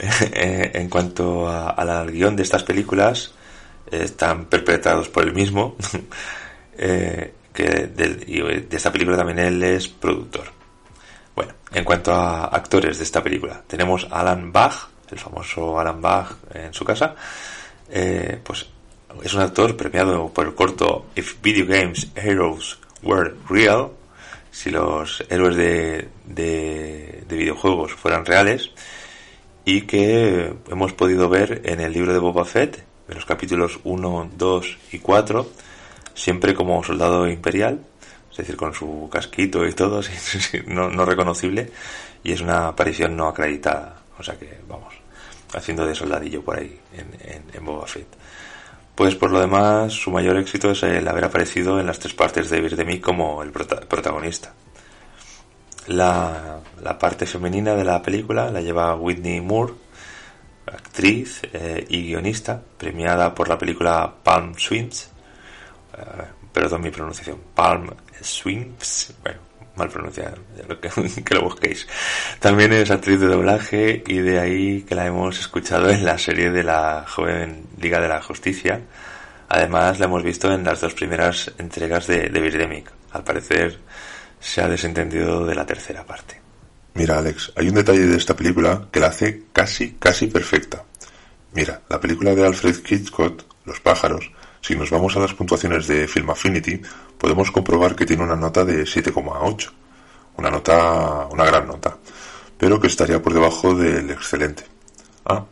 Eh, 0.32 0.70
en 0.74 0.88
cuanto 0.88 1.48
al 1.48 2.10
guion 2.10 2.36
de 2.36 2.42
estas 2.42 2.62
películas, 2.62 3.32
están 3.90 4.46
perpetrados 4.46 5.08
por 5.08 5.24
el 5.24 5.34
mismo, 5.34 5.76
eh, 6.78 7.34
que 7.52 7.90
y 8.26 8.40
de 8.40 8.76
esta 8.76 8.92
película 8.92 9.16
también 9.16 9.38
él 9.40 9.62
es 9.62 9.88
productor. 9.88 10.52
Bueno, 11.34 11.52
en 11.72 11.84
cuanto 11.84 12.12
a 12.12 12.46
actores 12.46 12.98
de 12.98 13.04
esta 13.04 13.22
película, 13.22 13.62
tenemos 13.66 14.06
Alan 14.10 14.52
Bach, 14.52 14.88
el 15.10 15.18
famoso 15.18 15.78
Alan 15.78 16.00
Bach 16.00 16.36
en 16.54 16.72
su 16.72 16.84
casa, 16.84 17.14
eh, 17.90 18.38
pues 18.42 18.66
es 19.22 19.34
un 19.34 19.40
actor 19.40 19.76
premiado 19.76 20.28
por 20.28 20.46
el 20.46 20.54
corto 20.54 21.06
If 21.16 21.42
Video 21.42 21.66
Games 21.66 22.08
Heroes 22.14 22.78
Were 23.02 23.34
Real, 23.48 23.90
si 24.52 24.70
los 24.70 25.24
héroes 25.28 25.56
de, 25.56 26.08
de 26.24 27.24
videojuegos 27.28 27.92
fueran 27.92 28.24
reales, 28.24 28.70
y 29.70 29.82
que 29.82 30.52
hemos 30.68 30.92
podido 30.94 31.28
ver 31.28 31.62
en 31.64 31.78
el 31.78 31.92
libro 31.92 32.12
de 32.12 32.18
Boba 32.18 32.44
Fett, 32.44 32.82
en 33.08 33.14
los 33.14 33.24
capítulos 33.24 33.78
1, 33.84 34.30
2 34.36 34.78
y 34.90 34.98
4, 34.98 35.48
siempre 36.12 36.54
como 36.54 36.82
soldado 36.82 37.28
imperial, 37.28 37.78
es 38.32 38.36
decir, 38.36 38.56
con 38.56 38.74
su 38.74 39.08
casquito 39.12 39.64
y 39.64 39.72
todo, 39.72 40.00
no, 40.66 40.90
no 40.90 41.04
reconocible, 41.04 41.70
y 42.24 42.32
es 42.32 42.40
una 42.40 42.66
aparición 42.66 43.16
no 43.16 43.28
acreditada, 43.28 44.02
o 44.18 44.24
sea 44.24 44.36
que, 44.36 44.58
vamos, 44.68 44.92
haciendo 45.54 45.86
de 45.86 45.94
soldadillo 45.94 46.42
por 46.42 46.58
ahí 46.58 46.76
en, 46.92 47.64
Boba 47.64 47.86
Fett. 47.86 48.08
Pues 48.96 49.14
por 49.14 49.30
lo 49.30 49.38
demás, 49.38 49.92
su 49.92 50.10
mayor 50.10 50.36
éxito 50.36 50.72
es 50.72 50.82
el 50.82 51.06
haber 51.06 51.26
aparecido 51.26 51.78
en 51.78 51.86
las 51.86 52.00
tres 52.00 52.14
partes 52.14 52.50
de 52.50 52.60
Birdemic 52.60 53.00
como 53.02 53.40
el 53.44 53.52
protagonista. 53.52 54.52
La, 55.86 56.60
la, 56.82 56.98
parte 56.98 57.26
femenina 57.26 57.74
de 57.74 57.84
la 57.84 58.02
película 58.02 58.50
la 58.50 58.60
lleva 58.60 58.94
Whitney 58.94 59.40
Moore, 59.40 59.72
actriz 60.66 61.40
eh, 61.52 61.84
y 61.88 62.08
guionista, 62.08 62.62
premiada 62.76 63.34
por 63.34 63.48
la 63.48 63.58
película 63.58 64.12
Palm 64.22 64.54
Swings. 64.56 65.10
Eh, 65.96 66.24
perdón 66.52 66.82
mi 66.82 66.90
pronunciación, 66.90 67.38
Palm 67.54 67.90
Swings. 68.20 69.14
Bueno, 69.22 69.40
mal 69.76 69.88
pronunciado, 69.88 70.36
que, 70.80 71.22
que 71.24 71.34
lo 71.34 71.42
busquéis. 71.42 71.86
También 72.38 72.72
es 72.72 72.90
actriz 72.90 73.20
de 73.20 73.26
doblaje 73.26 74.02
y 74.06 74.18
de 74.18 74.38
ahí 74.38 74.82
que 74.82 74.94
la 74.94 75.06
hemos 75.06 75.40
escuchado 75.40 75.88
en 75.90 76.04
la 76.04 76.18
serie 76.18 76.50
de 76.50 76.62
la 76.62 77.04
joven 77.08 77.64
Liga 77.80 78.00
de 78.00 78.08
la 78.08 78.22
Justicia. 78.22 78.80
Además 79.48 79.98
la 79.98 80.06
hemos 80.06 80.22
visto 80.22 80.52
en 80.52 80.62
las 80.62 80.80
dos 80.80 80.94
primeras 80.94 81.50
entregas 81.58 82.06
de, 82.06 82.28
de 82.28 82.40
Birdemic. 82.40 82.92
Al 83.12 83.24
parecer 83.24 83.80
se 84.40 84.62
ha 84.62 84.68
desentendido 84.68 85.46
de 85.46 85.54
la 85.54 85.66
tercera 85.66 86.04
parte. 86.04 86.40
Mira, 86.94 87.18
Alex, 87.18 87.52
hay 87.56 87.68
un 87.68 87.74
detalle 87.74 88.06
de 88.06 88.16
esta 88.16 88.34
película 88.34 88.88
que 88.90 88.98
la 88.98 89.08
hace 89.08 89.44
casi, 89.52 89.92
casi 89.92 90.26
perfecta. 90.26 90.84
Mira, 91.52 91.82
la 91.88 92.00
película 92.00 92.34
de 92.34 92.46
Alfred 92.46 92.76
Hitchcock, 92.88 93.44
Los 93.64 93.80
pájaros, 93.80 94.32
si 94.60 94.74
nos 94.74 94.90
vamos 94.90 95.16
a 95.16 95.20
las 95.20 95.34
puntuaciones 95.34 95.86
de 95.86 96.08
Film 96.08 96.30
Affinity, 96.30 96.80
podemos 97.18 97.50
comprobar 97.50 97.94
que 97.94 98.06
tiene 98.06 98.24
una 98.24 98.36
nota 98.36 98.64
de 98.64 98.82
7,8. 98.82 99.70
Una 100.36 100.50
nota, 100.50 101.26
una 101.30 101.44
gran 101.44 101.66
nota, 101.66 101.96
pero 102.56 102.80
que 102.80 102.86
estaría 102.86 103.20
por 103.20 103.34
debajo 103.34 103.74
del 103.74 104.10
excelente. 104.10 104.64
Ah, 105.26 105.44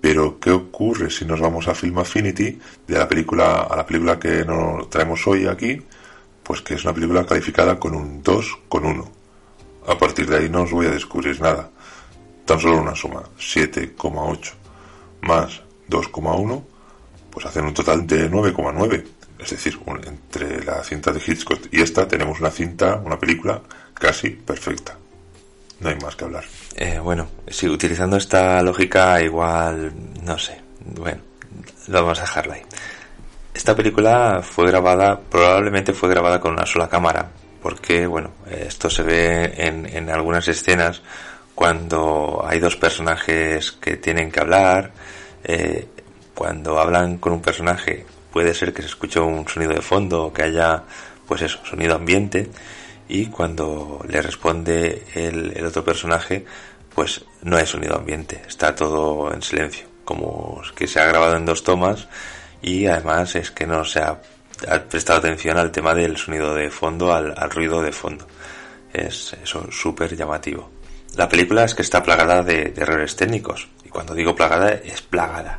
pero 0.00 0.38
¿qué 0.38 0.50
ocurre 0.50 1.10
si 1.10 1.24
nos 1.24 1.40
vamos 1.40 1.68
a 1.68 1.74
Film 1.74 1.98
Affinity 1.98 2.58
de 2.86 2.98
la 2.98 3.08
película 3.08 3.62
a 3.62 3.76
la 3.76 3.84
película 3.84 4.18
que 4.18 4.44
nos 4.44 4.88
traemos 4.88 5.26
hoy 5.26 5.46
aquí? 5.46 5.80
Pues 6.48 6.62
que 6.62 6.74
es 6.74 6.84
una 6.84 6.94
película 6.94 7.26
calificada 7.26 7.78
con 7.78 7.94
un 7.94 8.22
2 8.22 8.58
con 8.70 8.86
1. 8.86 9.12
A 9.86 9.98
partir 9.98 10.26
de 10.26 10.38
ahí 10.38 10.48
no 10.48 10.62
os 10.62 10.72
voy 10.72 10.86
a 10.86 10.90
descubrir 10.90 11.38
nada. 11.42 11.68
Tan 12.46 12.58
solo 12.58 12.80
una 12.80 12.94
suma, 12.94 13.22
7,8 13.38 14.52
más 15.20 15.60
2,1 15.90 16.62
pues 17.30 17.44
hacen 17.44 17.66
un 17.66 17.74
total 17.74 18.06
de 18.06 18.30
9,9. 18.30 19.04
Es 19.38 19.50
decir, 19.50 19.78
entre 20.06 20.64
la 20.64 20.82
cinta 20.82 21.12
de 21.12 21.20
Hitchcock 21.24 21.68
y 21.70 21.82
esta 21.82 22.08
tenemos 22.08 22.40
una 22.40 22.50
cinta, 22.50 22.96
una 22.96 23.18
película 23.18 23.60
casi 23.92 24.30
perfecta. 24.30 24.96
No 25.80 25.90
hay 25.90 25.96
más 25.96 26.16
que 26.16 26.24
hablar. 26.24 26.44
Eh, 26.76 26.98
bueno, 26.98 27.28
si 27.46 27.68
utilizando 27.68 28.16
esta 28.16 28.62
lógica 28.62 29.20
igual, 29.20 29.92
no 30.24 30.38
sé, 30.38 30.62
bueno, 30.80 31.20
lo 31.88 32.02
vamos 32.02 32.18
a 32.20 32.22
dejarlo 32.22 32.54
ahí. 32.54 32.62
Esta 33.58 33.74
película 33.74 34.40
fue 34.40 34.68
grabada, 34.68 35.18
probablemente 35.18 35.92
fue 35.92 36.08
grabada 36.08 36.38
con 36.38 36.52
una 36.52 36.64
sola 36.64 36.88
cámara, 36.88 37.28
porque, 37.60 38.06
bueno, 38.06 38.30
esto 38.48 38.88
se 38.88 39.02
ve 39.02 39.52
en, 39.56 39.84
en 39.84 40.10
algunas 40.10 40.46
escenas 40.46 41.02
cuando 41.56 42.40
hay 42.46 42.60
dos 42.60 42.76
personajes 42.76 43.72
que 43.72 43.96
tienen 43.96 44.30
que 44.30 44.38
hablar, 44.38 44.92
eh, 45.42 45.88
cuando 46.36 46.78
hablan 46.78 47.18
con 47.18 47.32
un 47.32 47.42
personaje 47.42 48.06
puede 48.32 48.54
ser 48.54 48.72
que 48.72 48.82
se 48.82 48.88
escuche 48.88 49.18
un 49.18 49.48
sonido 49.48 49.74
de 49.74 49.82
fondo 49.82 50.26
o 50.26 50.32
que 50.32 50.44
haya 50.44 50.84
pues 51.26 51.42
eso, 51.42 51.58
sonido 51.64 51.96
ambiente 51.96 52.48
y 53.08 53.26
cuando 53.26 54.06
le 54.08 54.22
responde 54.22 55.02
el, 55.16 55.66
otro 55.66 55.84
personaje 55.84 56.44
pues 56.94 57.24
no 57.42 57.56
hay 57.56 57.66
sonido 57.66 57.96
ambiente, 57.96 58.40
está 58.46 58.72
todo 58.72 59.34
en 59.34 59.42
silencio, 59.42 59.88
como 60.04 60.62
que 60.76 60.86
se 60.86 61.00
ha 61.00 61.06
grabado 61.06 61.36
en 61.36 61.44
dos 61.44 61.64
tomas 61.64 62.06
y 62.62 62.86
además 62.86 63.34
es 63.36 63.50
que 63.50 63.66
no 63.66 63.84
se 63.84 64.00
ha, 64.00 64.20
prestado 64.88 65.20
atención 65.20 65.56
al 65.56 65.70
tema 65.70 65.94
del 65.94 66.16
sonido 66.16 66.54
de 66.54 66.70
fondo, 66.70 67.14
al, 67.14 67.34
ruido 67.50 67.80
de 67.80 67.92
fondo. 67.92 68.26
Es 68.92 69.36
eso 69.42 69.70
súper 69.70 70.16
llamativo. 70.16 70.70
La 71.16 71.28
película 71.28 71.64
es 71.64 71.74
que 71.74 71.82
está 71.82 72.02
plagada 72.02 72.42
de, 72.42 72.74
errores 72.76 73.14
técnicos 73.16 73.68
y 73.84 73.88
cuando 73.88 74.14
digo 74.14 74.34
plagada 74.34 74.70
es 74.70 75.00
plagada 75.02 75.58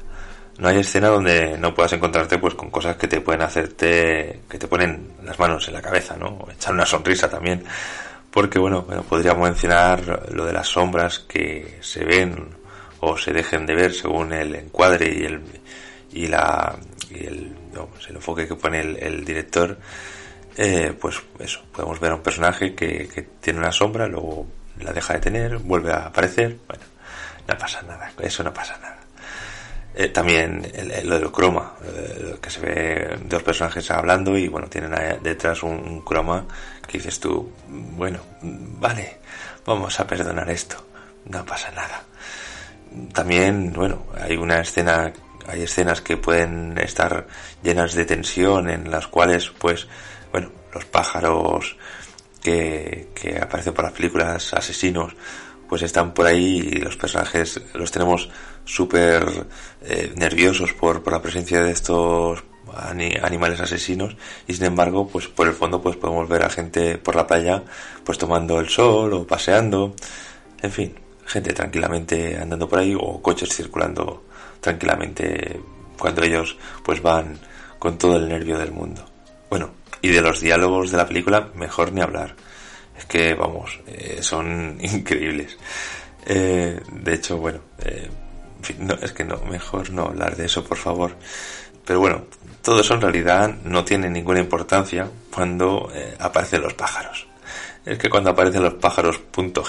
no 0.60 0.68
hay 0.68 0.80
escena 0.80 1.08
donde 1.08 1.58
no 1.58 1.74
puedas 1.74 1.94
encontrarte 1.94 2.38
pues 2.38 2.54
con 2.54 2.70
cosas 2.70 2.98
que 2.98 3.08
te 3.08 3.22
pueden 3.22 3.42
hacerte, 3.42 4.42
que 4.50 4.58
te 4.58 4.68
ponen 4.68 5.14
las 5.24 5.40
manos 5.40 5.66
en 5.70 5.74
la 5.74 5.82
cabeza, 5.82 6.18
¿no? 6.18 6.28
O 6.28 6.52
echar 6.52 6.74
una 6.74 6.86
sonrisa 6.86 7.30
también. 7.30 7.64
Porque 8.30 8.60
bueno, 8.60 8.82
bueno, 8.82 9.04
podríamos 9.04 9.44
mencionar 9.44 10.30
lo 10.34 10.46
de 10.46 10.54
las 10.54 10.68
sombras 10.68 11.20
que 11.20 11.78
se 11.80 12.04
ven 12.04 12.50
o 13.00 13.18
se 13.18 13.32
dejen 13.32 13.66
de 13.66 13.74
ver 13.74 13.94
según 13.94 14.34
el 14.34 14.54
encuadre 14.54 15.18
y 15.18 15.24
el 15.24 15.42
y 16.12 16.28
la 16.28 16.76
y 17.10 17.26
el, 17.26 17.56
pues 17.92 18.08
el 18.10 18.16
enfoque 18.16 18.48
que 18.48 18.56
pone 18.56 18.80
el, 18.80 19.26
director 19.26 19.78
eh, 20.58 20.94
pues 21.00 21.22
eso 21.40 21.62
podemos 21.72 22.00
ver 22.00 22.12
a 22.12 22.16
un 22.16 22.22
personaje 22.22 22.76
que, 22.76 23.08
que 23.08 23.24
tiene 23.40 23.60
una 23.60 23.72
sombra 23.72 24.08
luego 24.08 24.48
la 24.80 24.94
deja 24.94 25.14
de 25.14 25.20
tener 25.20 25.58
vuelve 25.58 25.92
a 25.92 26.08
aparecer 26.08 26.58
bueno 26.68 26.84
no 27.48 27.58
pasa 27.58 27.82
nada 27.84 28.12
eso 28.20 28.44
no 28.44 28.54
pasa 28.54 28.78
nada 28.78 29.00
eh, 29.96 30.08
también 30.10 30.66
el, 30.74 31.10
lo 31.10 31.20
del 31.20 31.32
croma, 31.32 31.74
eh, 31.84 32.38
que 32.42 32.50
se 32.50 32.60
ve 32.62 33.20
dos 33.26 33.42
personajes 33.44 33.90
hablando 33.92 34.38
y 34.38 34.48
bueno, 34.48 34.68
tienen 34.68 34.94
detrás 35.22 35.64
un, 35.64 36.02
croma 36.02 36.46
que 36.88 37.00
dices 37.00 37.20
tú, 37.20 37.52
bueno, 37.68 38.20
vale, 38.42 39.18
vamos 39.66 40.00
a 40.00 40.08
perdonar 40.08 40.50
esto, 40.50 40.78
no 41.26 41.44
pasa 41.46 41.72
nada. 41.72 42.04
También, 43.14 43.74
bueno, 43.74 44.06
hay 44.20 44.38
una 44.38 44.62
escena, 44.62 45.12
hay 45.50 45.64
escenas 45.64 46.02
que 46.02 46.18
pueden 46.18 46.78
estar 46.78 47.28
llenas 47.64 47.94
de 47.94 48.06
tensión 48.06 48.70
en 48.70 48.92
las 48.92 49.08
cuales, 49.08 49.50
pues, 49.58 49.88
bueno, 50.32 50.52
los 50.74 50.86
pájaros 50.86 51.78
que, 52.42 53.10
que 53.16 53.38
aparecen 53.38 53.74
por 53.74 53.86
las 53.86 53.94
películas 53.94 54.54
asesinos, 54.54 55.16
pues 55.68 55.82
están 55.82 56.14
por 56.14 56.26
ahí 56.26 56.60
y 56.60 56.72
los 56.80 56.98
personajes 56.98 57.62
los 57.74 57.92
tenemos 57.92 58.30
súper 58.66 59.48
eh, 59.82 60.12
nerviosos 60.16 60.74
por, 60.74 61.04
por 61.04 61.14
la 61.14 61.22
presencia 61.22 61.62
de 61.62 61.72
estos 61.72 62.44
animales 62.74 63.60
asesinos 63.60 64.16
y 64.48 64.54
sin 64.54 64.66
embargo 64.66 65.08
pues 65.08 65.28
por 65.28 65.48
el 65.48 65.56
fondo 65.56 65.82
pues 65.82 65.96
podemos 65.96 66.30
ver 66.30 66.44
a 66.44 66.52
gente 66.52 67.00
por 67.00 67.16
la 67.16 67.26
playa 67.26 67.64
pues 68.04 68.20
tomando 68.20 68.60
el 68.60 68.70
sol 68.70 69.14
o 69.14 69.28
paseando. 69.28 69.96
En 70.62 70.72
fin 70.72 71.09
gente 71.30 71.54
tranquilamente 71.54 72.38
andando 72.38 72.68
por 72.68 72.80
ahí 72.80 72.94
o 73.00 73.22
coches 73.22 73.56
circulando 73.56 74.26
tranquilamente 74.60 75.62
cuando 75.98 76.24
ellos 76.24 76.58
pues 76.84 77.02
van 77.02 77.40
con 77.78 77.98
todo 77.98 78.18
el 78.18 78.28
nervio 78.28 78.58
del 78.58 78.72
mundo 78.72 79.06
bueno 79.50 79.72
y 80.02 80.10
de 80.10 80.22
los 80.22 80.42
diálogos 80.42 80.92
de 80.92 80.98
la 80.98 81.08
película 81.08 81.50
mejor 81.56 81.94
ni 81.94 82.02
hablar 82.02 82.36
es 83.00 83.06
que, 83.06 83.34
vamos, 83.34 83.80
eh, 83.88 84.20
son 84.22 84.78
increíbles. 84.82 85.58
Eh, 86.26 86.80
de 86.92 87.14
hecho, 87.14 87.38
bueno, 87.38 87.62
eh, 87.80 88.10
no, 88.78 88.94
es 88.96 89.14
que 89.14 89.24
no, 89.24 89.38
mejor 89.50 89.90
no 89.92 90.04
hablar 90.04 90.36
de 90.36 90.46
eso, 90.46 90.64
por 90.64 90.78
favor. 90.78 91.16
Pero 91.86 92.02
bueno, 92.02 92.26
todo 92.62 92.82
eso 92.82 92.94
en 92.96 93.02
realidad 93.02 93.56
no 93.64 93.86
tiene 93.86 94.10
ninguna 94.10 94.42
importancia 94.42 95.10
cuando 95.34 95.90
aparecen 96.20 96.62
los 96.62 96.74
pájaros. 96.76 97.29
Es 97.86 97.98
que 97.98 98.10
cuando 98.10 98.30
aparecen 98.32 98.64
los 98.64 98.76
pájaros 98.76 99.22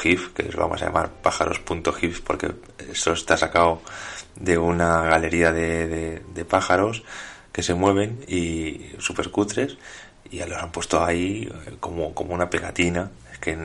.gif, 0.03 0.29
que 0.35 0.43
les 0.43 0.57
vamos 0.57 0.83
a 0.83 0.87
llamar 0.87 1.11
pájaros 1.23 1.61
.gif 1.99 2.21
porque 2.21 2.53
eso 2.91 3.13
está 3.13 3.37
sacado 3.37 3.83
de 4.37 4.59
una 4.59 5.03
galería 5.03 5.53
de, 5.53 6.21
de 6.35 6.45
pájaros 6.45 7.03
que 7.53 7.63
se 7.63 7.75
mueven 7.75 8.21
y 8.29 8.93
super 8.99 9.31
cutres 9.31 9.77
y 10.31 10.39
ya 10.39 10.47
los 10.47 10.59
han 10.59 10.71
puesto 10.71 11.05
ahí 11.05 11.49
como, 11.81 12.15
como 12.15 12.35
una 12.35 12.51
pegatina. 12.51 13.11
Es 13.33 13.39
que 13.39 13.57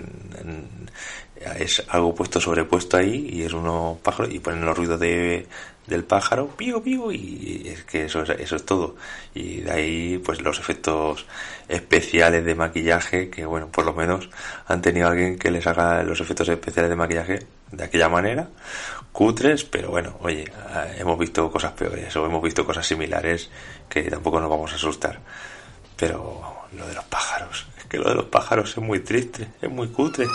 es 1.36 1.84
algo 1.90 2.16
puesto 2.16 2.40
sobrepuesto 2.40 2.98
ahí 2.98 3.30
y 3.32 3.44
es 3.44 3.54
uno 3.54 4.00
pájaro 4.02 4.30
y 4.30 4.40
ponen 4.40 4.66
los 4.66 4.78
ruidos 4.78 5.00
de, 5.00 5.48
del 5.88 6.04
pájaro, 6.04 6.48
pío, 6.48 6.82
pío, 6.82 7.12
y 7.12 7.64
es 7.68 7.84
que 7.84 8.06
eso, 8.06 8.24
eso 8.24 8.56
es 8.56 8.66
todo. 8.66 8.96
Y 9.34 9.62
de 9.62 9.72
ahí, 9.72 10.18
pues 10.24 10.42
los 10.42 10.60
efectos 10.60 11.26
especiales 11.68 12.44
de 12.46 12.56
maquillaje, 12.56 13.30
que 13.30 13.46
bueno, 13.46 13.68
por 13.68 13.86
lo 13.86 13.94
menos 13.94 14.30
han 14.68 14.82
tenido 14.82 15.08
alguien 15.08 15.38
que 15.38 15.52
les 15.52 15.68
haga 15.68 16.04
los 16.04 16.20
efectos 16.22 16.50
especiales 16.50 16.90
de 16.90 16.96
maquillaje 16.96 17.40
de 17.72 17.84
aquella 17.84 18.10
manera, 18.10 18.50
cutres, 19.12 19.64
pero 19.64 19.90
bueno, 19.90 20.18
oye, 20.22 20.46
hemos 20.98 21.20
visto 21.20 21.52
cosas 21.52 21.74
peores 21.74 22.16
o 22.16 22.26
hemos 22.26 22.42
visto 22.42 22.66
cosas 22.66 22.88
similares 22.88 23.50
que 23.90 24.04
tampoco 24.04 24.40
nos 24.40 24.50
vamos 24.50 24.72
a 24.72 24.76
asustar. 24.76 25.20
Pero 25.98 26.42
lo 26.74 26.88
de 26.88 26.94
los 26.94 27.06
pájaros, 27.06 27.68
es 27.78 27.86
que 27.86 27.98
lo 27.98 28.10
de 28.10 28.16
los 28.16 28.26
pájaros 28.26 28.72
es 28.72 28.84
muy 28.84 29.00
triste, 29.00 29.48
es 29.62 29.70
muy 29.70 29.88
cutre. 29.90 30.26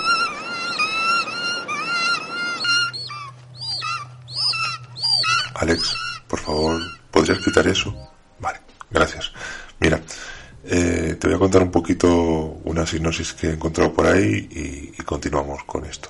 Alex, 5.60 5.94
por 6.26 6.40
favor, 6.40 6.80
¿podrías 7.10 7.38
quitar 7.40 7.68
eso? 7.68 7.94
Vale, 8.38 8.60
gracias. 8.90 9.30
Mira, 9.78 10.00
eh, 10.64 11.18
te 11.20 11.26
voy 11.26 11.36
a 11.36 11.38
contar 11.38 11.62
un 11.62 11.70
poquito 11.70 12.08
una 12.64 12.86
sinopsis 12.86 13.34
que 13.34 13.48
he 13.48 13.52
encontrado 13.52 13.92
por 13.92 14.06
ahí 14.06 14.48
y, 14.96 15.02
continuamos 15.02 15.62
con 15.64 15.84
esto. 15.84 16.08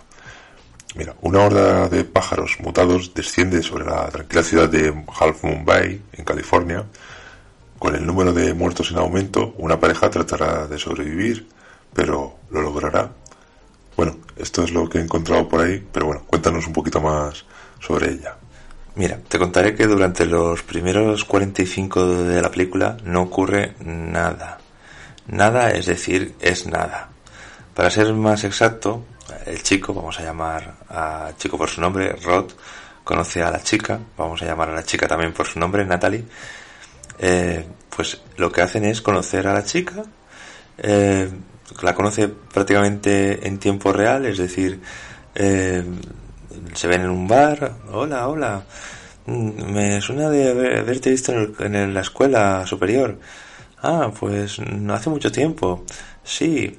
Mira, 0.94 1.16
una 1.22 1.40
horda 1.40 1.88
de 1.88 2.04
pájaros 2.04 2.58
mutados 2.60 3.12
desciende 3.12 3.60
sobre 3.60 3.86
la 3.86 4.06
tranquila 4.08 4.44
ciudad 4.44 4.68
de 4.68 4.94
Half 5.18 5.42
Moon 5.42 5.64
Bay, 5.64 6.00
en 6.12 6.24
California. 6.24 6.84
Con 7.76 7.96
el 7.96 8.06
número 8.06 8.32
de 8.32 8.54
muertos 8.54 8.92
en 8.92 8.98
aumento, 8.98 9.56
una 9.58 9.80
pareja 9.80 10.08
tratará 10.10 10.68
de 10.68 10.78
sobrevivir, 10.78 11.48
pero 11.92 12.36
¿lo 12.50 12.62
logrará? 12.62 13.10
Bueno, 13.96 14.16
esto 14.36 14.62
es 14.62 14.70
lo 14.70 14.88
que 14.88 14.98
he 14.98 15.02
encontrado 15.02 15.48
por 15.48 15.60
ahí, 15.60 15.84
pero 15.92 16.06
bueno, 16.06 16.22
cuéntanos 16.24 16.68
un 16.68 16.72
poquito 16.72 17.00
más 17.00 17.44
sobre 17.80 18.12
ella. 18.12 18.36
Mira, 18.96 19.18
te 19.28 19.38
contaré 19.38 19.74
que 19.74 19.86
durante 19.86 20.26
los 20.26 20.62
primeros 20.62 21.24
45 21.24 22.24
de 22.24 22.42
la 22.42 22.50
película 22.50 22.96
no 23.04 23.22
ocurre 23.22 23.74
nada. 23.80 24.58
Nada, 25.28 25.70
es 25.70 25.86
decir, 25.86 26.34
es 26.40 26.66
nada. 26.66 27.08
Para 27.74 27.90
ser 27.90 28.12
más 28.14 28.42
exacto, 28.44 29.04
el 29.46 29.62
chico, 29.62 29.94
vamos 29.94 30.18
a 30.18 30.24
llamar 30.24 30.74
a 30.88 31.30
chico 31.36 31.56
por 31.56 31.68
su 31.68 31.80
nombre, 31.80 32.16
Rod, 32.22 32.50
conoce 33.04 33.42
a 33.42 33.50
la 33.50 33.62
chica, 33.62 34.00
vamos 34.16 34.42
a 34.42 34.46
llamar 34.46 34.70
a 34.70 34.74
la 34.74 34.82
chica 34.82 35.06
también 35.06 35.32
por 35.32 35.46
su 35.46 35.58
nombre, 35.58 35.84
Natalie. 35.84 36.24
Eh, 37.18 37.64
pues 37.94 38.20
lo 38.36 38.50
que 38.50 38.62
hacen 38.62 38.84
es 38.84 39.00
conocer 39.00 39.46
a 39.46 39.54
la 39.54 39.64
chica, 39.64 40.02
eh, 40.78 41.30
la 41.82 41.94
conoce 41.94 42.28
prácticamente 42.28 43.46
en 43.46 43.58
tiempo 43.58 43.92
real, 43.92 44.26
es 44.26 44.38
decir, 44.38 44.80
eh, 45.34 45.84
se 46.74 46.88
ven 46.88 47.02
en 47.02 47.10
un 47.10 47.28
bar, 47.28 47.72
hola, 47.92 48.28
hola, 48.28 48.62
mm, 49.26 49.72
me 49.72 50.00
suena 50.00 50.30
de 50.30 50.50
haberte 50.50 51.10
visto 51.10 51.32
en, 51.32 51.94
la 51.94 52.00
escuela 52.00 52.66
superior. 52.66 53.18
Ah, 53.82 54.10
pues 54.18 54.58
no 54.58 54.94
hace 54.94 55.10
mucho 55.10 55.32
tiempo. 55.32 55.84
Sí, 56.22 56.78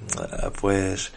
pues 0.59 1.11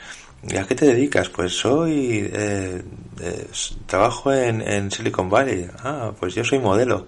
¿a 0.58 0.64
qué 0.66 0.74
te 0.74 0.86
dedicas? 0.86 1.28
Pues 1.28 1.52
soy, 1.52 2.30
eh, 2.32 2.82
eh, 3.20 3.46
trabajo 3.86 4.32
en, 4.32 4.60
en 4.62 4.90
Silicon 4.90 5.28
Valley. 5.28 5.68
Ah, 5.82 6.12
pues 6.18 6.34
yo 6.34 6.44
soy 6.44 6.58
modelo. 6.58 7.06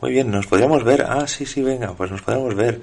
Muy 0.00 0.12
bien, 0.12 0.30
¿nos 0.30 0.46
podríamos 0.46 0.84
ver? 0.84 1.02
Ah, 1.08 1.26
sí, 1.26 1.44
sí, 1.44 1.62
venga, 1.62 1.92
pues 1.92 2.10
nos 2.10 2.22
podríamos 2.22 2.54
ver. 2.54 2.80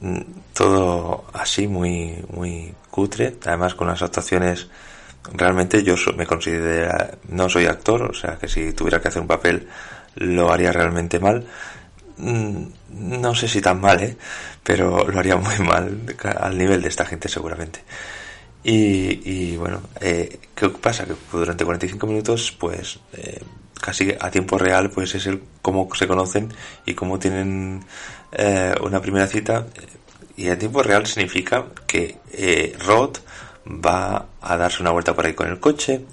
Mm, 0.00 0.20
todo 0.52 1.24
así 1.32 1.68
muy, 1.68 2.24
muy 2.30 2.74
cutre, 2.90 3.36
además 3.46 3.74
con 3.74 3.86
las 3.86 4.02
actuaciones 4.02 4.68
realmente 5.34 5.82
yo 5.82 5.94
me 6.16 6.26
considero, 6.26 6.92
no 7.28 7.48
soy 7.48 7.66
actor, 7.66 8.02
o 8.02 8.14
sea 8.14 8.36
que 8.36 8.48
si 8.48 8.72
tuviera 8.72 9.00
que 9.00 9.08
hacer 9.08 9.22
un 9.22 9.28
papel 9.28 9.68
lo 10.16 10.52
haría 10.52 10.72
realmente 10.72 11.18
mal. 11.18 11.44
Mm, 12.18 12.66
no 12.90 13.34
sé 13.34 13.48
si 13.48 13.60
tan 13.60 13.80
mal, 13.80 14.02
¿eh? 14.02 14.16
pero 14.62 15.06
lo 15.08 15.18
haría 15.18 15.36
muy 15.38 15.58
mal 15.60 16.16
al 16.38 16.58
nivel 16.58 16.82
de 16.82 16.88
esta 16.88 17.04
gente 17.04 17.28
seguramente. 17.28 17.80
Y, 18.64 19.56
bueno, 19.56 19.82
eh, 20.00 20.38
¿qué 20.54 20.68
pasa? 20.68 21.04
Que 21.04 21.14
durante 21.32 21.64
45 21.64 22.06
minutos, 22.06 22.52
pues 22.52 23.00
eh, 23.12 23.40
casi 23.80 24.14
a 24.20 24.30
tiempo 24.30 24.56
real, 24.56 24.90
pues 24.90 25.16
es 25.16 25.26
el 25.26 25.42
cómo 25.60 25.88
se 25.94 26.06
conocen 26.06 26.54
y 26.86 26.94
cómo 26.94 27.18
tienen 27.18 27.84
eh, 28.30 28.72
una 28.80 29.00
primera 29.00 29.26
cita. 29.26 29.66
Y 30.36 30.48
a 30.48 30.58
tiempo 30.58 30.82
real 30.82 31.06
significa 31.06 31.66
que 31.86 32.18
Rod 32.86 33.18
va 33.66 34.26
a 34.40 34.56
darse 34.56 34.82
una 34.82 34.90
vuelta 34.90 35.14
por 35.14 35.26
ahí 35.26 35.34
con 35.34 35.48
el 35.48 35.60
coche, 35.60 36.04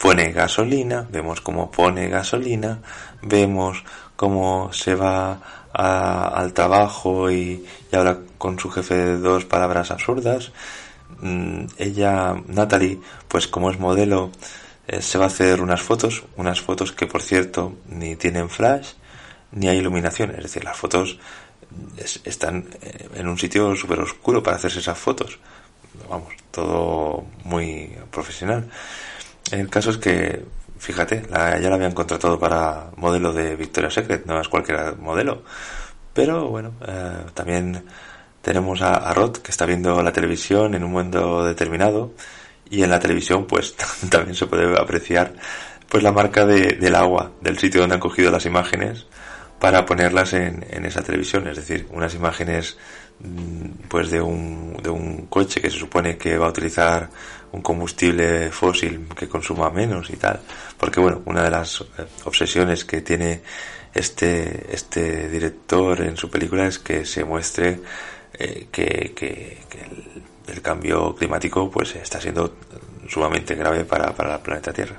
pone 0.00 0.32
gasolina, 0.32 1.06
vemos 1.10 1.40
cómo 1.40 1.70
pone 1.70 2.08
gasolina, 2.08 2.80
vemos 3.22 3.84
cómo 4.16 4.72
se 4.72 4.94
va 4.94 5.40
al 5.72 6.52
trabajo 6.52 7.30
y, 7.30 7.64
habla 7.92 8.18
con 8.38 8.58
su 8.58 8.70
jefe 8.70 8.94
de 8.94 9.18
dos 9.18 9.44
palabras 9.44 9.90
absurdas. 9.90 10.52
Mm, 11.20 11.66
ella, 11.78 12.34
Natalie, 12.46 13.00
pues 13.28 13.48
como 13.48 13.70
es 13.70 13.78
modelo, 13.78 14.30
eh, 14.86 15.00
se 15.00 15.18
va 15.18 15.24
a 15.24 15.28
hacer 15.28 15.60
unas 15.60 15.82
fotos, 15.82 16.24
unas 16.36 16.60
fotos 16.60 16.92
que 16.92 17.06
por 17.06 17.22
cierto 17.22 17.74
ni 17.88 18.16
tienen 18.16 18.50
flash 18.50 18.92
ni 19.52 19.68
hay 19.68 19.78
iluminación, 19.78 20.30
es 20.32 20.42
decir, 20.42 20.64
las 20.64 20.76
fotos 20.76 21.18
están 22.24 22.68
eh, 22.82 23.08
en 23.14 23.28
un 23.28 23.38
sitio 23.38 23.74
súper 23.76 24.00
oscuro 24.00 24.42
para 24.42 24.56
hacerse 24.56 24.80
esas 24.80 24.98
fotos 24.98 25.38
vamos, 26.08 26.32
todo 26.50 27.24
muy 27.44 27.96
profesional. 28.10 28.68
El 29.50 29.68
caso 29.68 29.90
es 29.90 29.98
que, 29.98 30.44
fíjate, 30.78 31.22
la, 31.30 31.58
ya 31.58 31.68
la 31.68 31.76
habían 31.76 31.92
contratado 31.92 32.38
para 32.38 32.90
modelo 32.96 33.32
de 33.32 33.56
Victoria's 33.56 33.94
Secret, 33.94 34.26
no 34.26 34.40
es 34.40 34.48
cualquier 34.48 34.96
modelo. 34.96 35.42
Pero 36.12 36.48
bueno, 36.48 36.74
eh, 36.86 37.26
también 37.34 37.84
tenemos 38.40 38.82
a, 38.82 38.94
a, 38.94 39.14
Rod 39.14 39.38
que 39.38 39.50
está 39.50 39.66
viendo 39.66 40.00
la 40.02 40.12
televisión 40.12 40.74
en 40.74 40.84
un 40.84 40.92
momento 40.92 41.44
determinado 41.44 42.12
y 42.70 42.82
en 42.82 42.90
la 42.90 43.00
televisión 43.00 43.46
pues 43.46 43.74
también 44.10 44.34
se 44.34 44.46
puede 44.46 44.78
apreciar 44.78 45.34
pues 45.88 46.02
la 46.02 46.12
marca 46.12 46.46
de, 46.46 46.76
del 46.78 46.94
agua 46.94 47.32
del 47.40 47.58
sitio 47.58 47.80
donde 47.80 47.94
han 47.94 48.00
cogido 48.00 48.30
las 48.30 48.46
imágenes 48.46 49.06
para 49.58 49.86
ponerlas 49.86 50.34
en, 50.34 50.64
en 50.68 50.84
esa 50.84 51.02
televisión, 51.02 51.48
es 51.48 51.56
decir, 51.56 51.86
unas 51.90 52.14
imágenes 52.14 52.76
pues 53.88 54.10
de 54.10 54.20
un, 54.20 54.76
de 54.82 54.90
un 54.90 55.26
coche 55.26 55.60
que 55.60 55.70
se 55.70 55.78
supone 55.78 56.16
que 56.16 56.36
va 56.36 56.46
a 56.46 56.50
utilizar 56.50 57.08
un 57.52 57.62
combustible 57.62 58.50
fósil 58.50 59.06
que 59.16 59.28
consuma 59.28 59.70
menos 59.70 60.10
y 60.10 60.16
tal 60.16 60.40
porque 60.76 61.00
bueno 61.00 61.22
una 61.24 61.42
de 61.44 61.50
las 61.50 61.80
eh, 61.80 62.04
obsesiones 62.24 62.84
que 62.84 63.00
tiene 63.00 63.42
este 63.94 64.74
este 64.74 65.28
director 65.28 66.00
en 66.02 66.16
su 66.16 66.28
película 66.28 66.66
es 66.66 66.78
que 66.80 67.06
se 67.06 67.24
muestre 67.24 67.80
eh, 68.36 68.66
que, 68.70 69.12
que, 69.14 69.58
el, 70.48 70.60
cambio 70.60 71.14
climático 71.14 71.70
pues 71.70 71.94
está 71.94 72.20
siendo 72.20 72.56
sumamente 73.08 73.54
grave 73.54 73.84
para, 73.84 74.12
para 74.14 74.34
el 74.34 74.40
planeta 74.40 74.72
Tierra 74.72 74.96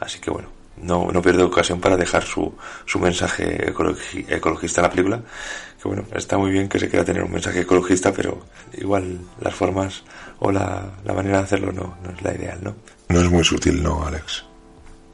así 0.00 0.18
que 0.18 0.30
bueno 0.30 0.64
no, 0.76 1.10
no 1.12 1.22
pierde 1.22 1.42
ocasión 1.42 1.80
para 1.80 1.96
dejar 1.96 2.24
su, 2.24 2.52
su 2.84 2.98
mensaje 2.98 3.68
ecologista 3.68 4.80
en 4.80 4.82
la 4.82 4.90
película. 4.90 5.22
Que 5.84 5.88
bueno, 5.88 6.06
está 6.14 6.38
muy 6.38 6.50
bien 6.50 6.66
que 6.66 6.78
se 6.78 6.88
quiera 6.88 7.04
tener 7.04 7.22
un 7.22 7.30
mensaje 7.30 7.60
ecologista, 7.60 8.10
pero 8.10 8.46
igual 8.72 9.20
las 9.38 9.54
formas 9.54 10.02
o 10.38 10.50
la, 10.50 10.94
la 11.04 11.12
manera 11.12 11.36
de 11.36 11.44
hacerlo 11.44 11.72
no, 11.72 11.98
no 12.02 12.10
es 12.10 12.22
la 12.22 12.32
ideal, 12.32 12.58
¿no? 12.62 12.74
No 13.10 13.20
es 13.20 13.30
muy 13.30 13.44
sutil, 13.44 13.82
¿no, 13.82 14.06
Alex? 14.06 14.46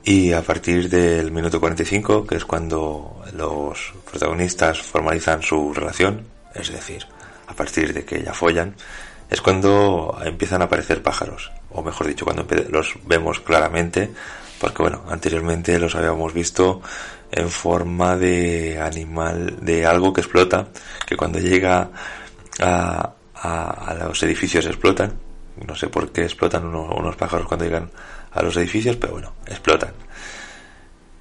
Y 0.05 0.31
a 0.31 0.43
partir 0.43 0.89
del 0.89 1.33
minuto 1.33 1.59
45, 1.59 2.25
que 2.25 2.37
es 2.37 2.45
cuando 2.45 3.21
los 3.35 3.95
protagonistas 4.09 4.81
formalizan 4.81 5.43
su 5.43 5.75
relación, 5.75 6.23
es 6.55 6.71
decir, 6.71 7.05
a 7.49 7.55
partir 7.55 7.93
de 7.93 8.05
que 8.05 8.23
ya 8.23 8.33
follan, 8.33 8.77
es 9.29 9.41
cuando 9.41 10.21
empiezan 10.25 10.63
a 10.63 10.67
aparecer 10.67 11.03
pájaros, 11.03 11.51
o 11.71 11.83
mejor 11.83 12.07
dicho, 12.07 12.25
cuando 12.25 12.47
los 12.69 12.95
vemos 13.07 13.41
claramente 13.41 14.13
porque 14.61 14.83
bueno, 14.83 15.03
anteriormente 15.09 15.79
los 15.79 15.95
habíamos 15.95 16.35
visto 16.35 16.83
en 17.33 17.49
forma 17.49 18.17
de 18.17 18.81
animal, 18.81 19.57
de 19.61 19.87
algo 19.87 20.13
que 20.13 20.21
explota, 20.21 20.69
que 21.07 21.17
cuando 21.17 21.39
llega 21.39 21.91
a, 22.61 23.13
a, 23.35 23.95
los 23.95 24.23
edificios 24.23 24.67
explotan. 24.67 25.19
No 25.67 25.75
sé 25.75 25.89
por 25.89 26.11
qué 26.13 26.23
explotan 26.23 26.65
unos, 26.65 27.17
pájaros 27.17 27.47
cuando 27.47 27.65
llegan 27.65 27.91
a 28.33 28.43
los 28.43 28.57
edificios, 28.57 28.97
pero 28.97 29.15
bueno, 29.15 29.35
explotan. 29.47 29.93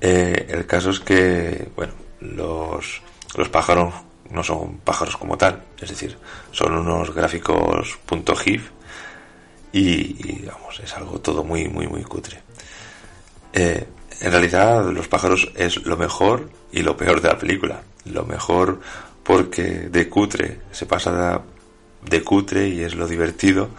Eh, 0.02 0.48
el 0.50 0.65
caso 0.65 0.91
es 0.91 1.00
que, 1.00 1.69
bueno, 1.76 1.93
los, 2.22 3.02
los 3.36 3.50
pájaros 3.50 3.93
no 4.30 4.43
son 4.43 4.78
pájaros 4.78 5.17
como 5.17 5.38
tal, 5.38 5.63
es 5.80 5.89
decir, 5.89 6.17
son 6.52 6.74
unos 6.78 7.13
gráficos 7.13 8.00
.gif 8.43 8.69
y, 9.72 9.82
y, 9.82 10.45
vamos, 10.45 10.80
es 10.80 10.93
algo 10.95 11.19
todo 11.19 11.43
muy, 11.43 11.67
muy, 11.67 11.88
muy 11.88 12.04
cutre. 12.04 12.41
Eh, 13.54 13.88
en 14.22 14.32
realidad 14.32 14.86
los 14.92 15.08
pájaros 15.08 15.52
es 15.56 15.86
lo 15.86 15.98
mejor 15.98 16.50
y 16.72 16.82
lo 16.82 16.98
peor 16.98 17.22
de 17.22 17.30
la 17.30 17.38
película. 17.38 17.82
Lo 18.06 18.26
mejor 18.26 18.80
porque 19.24 19.90
de 19.90 20.10
cutre 20.10 20.60
se 20.72 20.86
pasa 20.86 21.42
de 22.04 22.24
cutre 22.24 22.68
y 22.68 22.82
es 22.82 22.96
lo 22.96 23.08
divertido. 23.08 23.70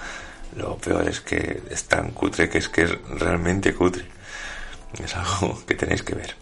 lo 0.57 0.76
peor 0.76 1.09
es 1.09 1.20
que 1.20 1.62
es 1.70 1.85
tan 1.85 2.11
cutre 2.11 2.48
que 2.48 2.59
es 2.59 2.68
que 2.68 2.83
es 2.83 2.90
realmente 3.18 3.74
cutre. 3.74 4.05
Es 5.03 5.14
algo 5.16 5.61
que 5.66 5.74
tenéis 5.74 6.03
que 6.03 6.14
ver. 6.14 6.35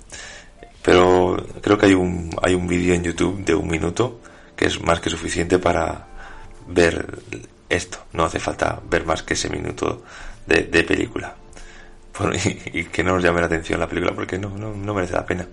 Pero 0.83 1.37
creo 1.61 1.77
que 1.77 1.87
hay 1.87 1.95
un, 1.95 2.31
hay 2.43 2.55
un 2.55 2.67
vídeo 2.67 2.95
en 2.95 3.05
YouTube 3.05 3.45
de 3.45 3.55
un 3.55 3.69
minuto 3.69 4.21
que 4.57 4.67
es 4.67 4.81
más 4.83 5.01
que 5.01 5.11
suficiente 5.11 5.59
para 5.59 6.07
ver 6.67 7.21
esto. 7.69 7.99
No 8.13 8.25
hace 8.25 8.39
falta 8.39 8.81
ver 8.89 9.05
más 9.05 9.23
que 9.23 9.35
ese 9.35 9.49
minuto 9.49 10.03
de, 10.47 10.83
película. 10.83 11.37
y, 12.72 12.85
que 12.85 13.02
no 13.02 13.14
nos 13.14 13.22
llame 13.22 13.40
la 13.40 13.46
atención 13.46 13.81
la 13.81 13.88
película 13.88 14.14
porque 14.14 14.38
no, 14.38 14.50
no, 14.50 14.74
no 14.74 14.94
merece 14.94 15.14
la 15.14 15.26
pena. 15.26 15.46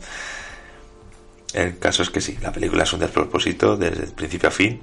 El 1.54 1.78
caso 1.80 2.04
es 2.04 2.10
que 2.10 2.20
sí, 2.20 2.38
la 2.42 2.52
película 2.52 2.84
es 2.84 2.94
un 2.94 3.00
despropósito 3.00 3.78
desde 3.78 4.08
principio 4.08 4.50
a 4.50 4.52
fin. 4.52 4.82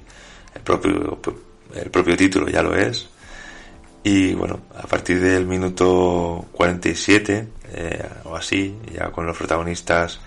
El 0.55 0.61
propio, 0.61 1.19
el 1.75 1.89
propio 1.91 2.17
título 2.17 2.47
ya 2.49 2.63
lo 2.63 2.75
es. 2.75 3.09
Y 4.03 4.33
bueno, 4.33 4.61
a 4.75 4.87
partir 4.87 5.21
del 5.21 5.45
minuto 5.45 6.47
47 6.51 7.47
eh, 7.73 8.09
o 8.25 8.35
así, 8.35 8.75
ya 8.93 9.11
con 9.11 9.25
los 9.25 9.37
protagonistas 9.37 10.19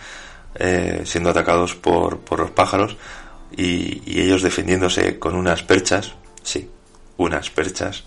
eh, 0.54 1.02
siendo 1.04 1.30
atacados 1.30 1.74
por, 1.74 2.20
por 2.20 2.40
los 2.40 2.50
pájaros 2.50 2.96
y, 3.54 4.02
y, 4.06 4.22
ellos 4.22 4.42
defendiéndose 4.42 5.18
con 5.18 5.34
unas 5.34 5.62
perchas, 5.62 6.14
sí, 6.42 6.70
unas 7.18 7.50
perchas, 7.50 8.04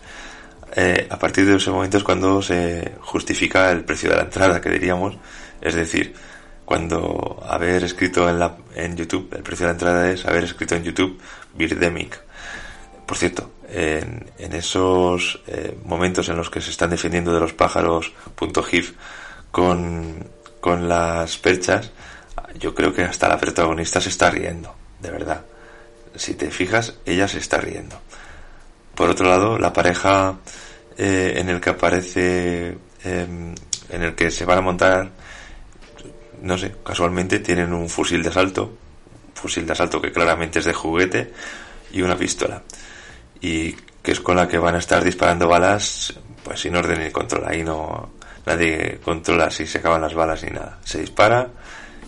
eh, 0.75 1.07
a 1.09 1.17
partir 1.17 1.45
de 1.45 1.55
ese 1.55 1.71
momento 1.71 1.97
es 1.97 2.03
cuando 2.03 2.41
se 2.41 2.93
justifica 3.01 3.71
el 3.71 3.83
precio 3.83 4.09
de 4.09 4.17
la 4.17 4.23
entrada, 4.23 4.61
que 4.61 4.69
diríamos, 4.69 5.17
es 5.61 5.75
decir, 5.75 6.13
cuando 6.65 7.43
haber 7.47 7.83
escrito 7.83 8.29
en, 8.29 8.39
la, 8.39 8.55
en 8.75 8.95
YouTube, 8.95 9.33
el 9.35 9.43
precio 9.43 9.65
de 9.65 9.73
la 9.73 9.75
entrada 9.75 10.11
es 10.11 10.25
haber 10.25 10.43
escrito 10.43 10.75
en 10.75 10.83
YouTube 10.83 11.19
Birdemic. 11.55 12.21
Por 13.05 13.17
cierto, 13.17 13.53
en, 13.67 14.29
en 14.37 14.53
esos 14.53 15.41
eh, 15.47 15.75
momentos 15.83 16.29
en 16.29 16.37
los 16.37 16.49
que 16.49 16.61
se 16.61 16.69
están 16.69 16.91
defendiendo 16.91 17.33
de 17.33 17.39
los 17.39 17.53
pájaros 17.53 18.13
.gif 18.69 18.93
con, 19.49 20.27
con 20.59 20.87
las 20.87 21.37
perchas, 21.39 21.91
yo 22.59 22.75
creo 22.75 22.93
que 22.93 23.03
hasta 23.03 23.27
la 23.27 23.37
protagonista 23.37 23.99
se 23.99 24.09
está 24.09 24.29
riendo, 24.29 24.75
de 24.99 25.11
verdad. 25.11 25.45
Si 26.15 26.35
te 26.35 26.51
fijas, 26.51 26.95
ella 27.05 27.27
se 27.27 27.39
está 27.39 27.57
riendo. 27.57 27.99
Por 28.95 29.09
otro 29.09 29.27
lado, 29.29 29.57
la 29.57 29.71
pareja 29.71 30.35
eh, 30.99 31.33
en 31.37 31.49
el 31.49 31.59
que 31.59 31.71
aparece, 31.71 32.77
em, 33.03 33.55
en 33.89 34.03
el 34.03 34.13
que 34.13 34.29
se 34.29 34.45
van 34.45 34.59
a 34.59 34.61
montar 34.61 35.11
no 36.41 36.57
sé, 36.57 36.75
casualmente 36.83 37.39
tienen 37.39 37.73
un 37.73 37.89
fusil 37.89 38.23
de 38.23 38.29
asalto, 38.29 38.77
fusil 39.33 39.65
de 39.65 39.73
asalto 39.73 40.01
que 40.01 40.11
claramente 40.11 40.59
es 40.59 40.65
de 40.65 40.73
juguete 40.73 41.33
y 41.91 42.01
una 42.01 42.17
pistola. 42.17 42.63
Y 43.41 43.73
que 44.01 44.11
es 44.11 44.19
con 44.19 44.35
la 44.35 44.47
que 44.47 44.57
van 44.57 44.75
a 44.75 44.79
estar 44.79 45.03
disparando 45.03 45.47
balas, 45.47 46.13
pues 46.43 46.61
sin 46.61 46.75
orden 46.75 47.03
ni 47.03 47.11
control. 47.11 47.45
Ahí 47.47 47.63
no, 47.63 48.11
nadie 48.45 48.99
controla 49.03 49.49
si 49.49 49.65
se 49.65 49.79
acaban 49.79 50.01
las 50.01 50.13
balas 50.13 50.43
ni 50.43 50.51
nada. 50.51 50.79
Se 50.83 50.99
dispara 50.99 51.49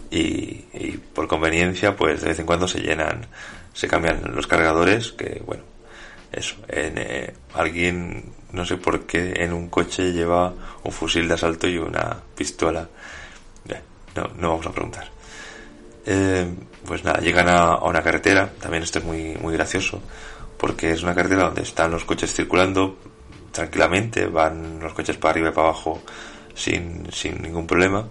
y, 0.10 0.98
por 1.14 1.28
conveniencia, 1.28 1.96
pues 1.96 2.22
de 2.22 2.30
vez 2.30 2.40
en 2.40 2.46
cuando 2.46 2.68
se 2.68 2.80
llenan, 2.80 3.28
se 3.74 3.88
cambian 3.88 4.34
los 4.34 4.48
cargadores, 4.48 5.12
que 5.14 5.42
bueno, 5.46 5.64
eso, 6.32 6.56
en, 6.68 6.98
eh, 6.98 7.34
alguien, 7.54 8.34
no 8.54 8.66
sé 8.66 8.78
por 8.78 9.06
qué, 9.06 9.34
en 9.38 9.54
un 9.54 9.70
coche 9.70 10.12
lleva 10.12 10.54
un 10.84 10.92
fusil 10.92 11.28
de 11.28 11.34
asalto 11.34 11.68
y 11.68 11.78
una 11.78 12.18
pistola 12.36 12.88
no, 14.16 14.30
no 14.38 14.50
vamos 14.50 14.66
a 14.66 14.72
preguntar. 14.72 15.08
Eh, 16.06 16.54
pues 16.86 17.04
nada, 17.04 17.20
llegan 17.20 17.48
a, 17.50 17.78
una 17.78 18.02
carretera, 18.02 18.52
también 18.60 18.84
esto 18.84 19.00
es 19.00 19.06
muy, 19.06 19.36
muy 19.36 19.54
gracioso, 19.54 20.02
porque 20.58 20.92
es 20.92 21.04
una 21.04 21.14
carretera 21.14 21.44
donde 21.44 21.62
están 21.62 21.92
los 21.92 22.06
coches 22.06 22.34
circulando 22.34 22.98
tranquilamente, 23.52 24.26
van 24.28 24.80
los 24.80 24.94
coches 24.94 25.18
para 25.18 25.32
arriba 25.32 25.50
y 25.50 25.52
para 25.52 25.70
abajo 25.70 26.02
sin, 26.54 27.12
sin 27.12 27.42
ningún 27.42 27.68
problema, 27.68 28.08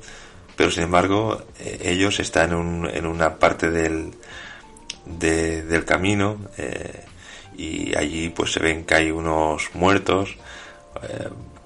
pero 0.57 0.71
sin 0.71 0.85
embargo 0.85 1.43
eh, 1.59 1.81
ellos 1.85 2.21
están 2.21 2.51
en, 2.51 2.57
un, 2.57 2.87
en 2.89 3.07
una 3.07 3.39
parte 3.39 3.71
del, 3.71 4.13
del 5.07 5.85
camino 5.85 6.39
eh, 6.57 7.07
y 7.61 7.95
allí 7.97 8.31
pues 8.31 8.53
se 8.53 8.61
ven 8.61 8.85
que 8.85 8.95
hay 8.95 9.11
unos 9.11 9.71
muertos, 9.75 10.37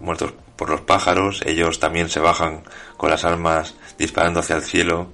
muertos 0.00 0.34
por 0.56 0.70
los 0.70 0.80
pájaros, 0.80 1.42
ellos 1.46 1.78
también 1.78 2.08
se 2.08 2.20
bajan 2.20 2.62
con 2.96 3.10
las 3.10 3.24
armas 3.24 3.74
disparando 3.96 4.40
hacia 4.40 4.56
el 4.56 4.62
cielo, 4.62 5.08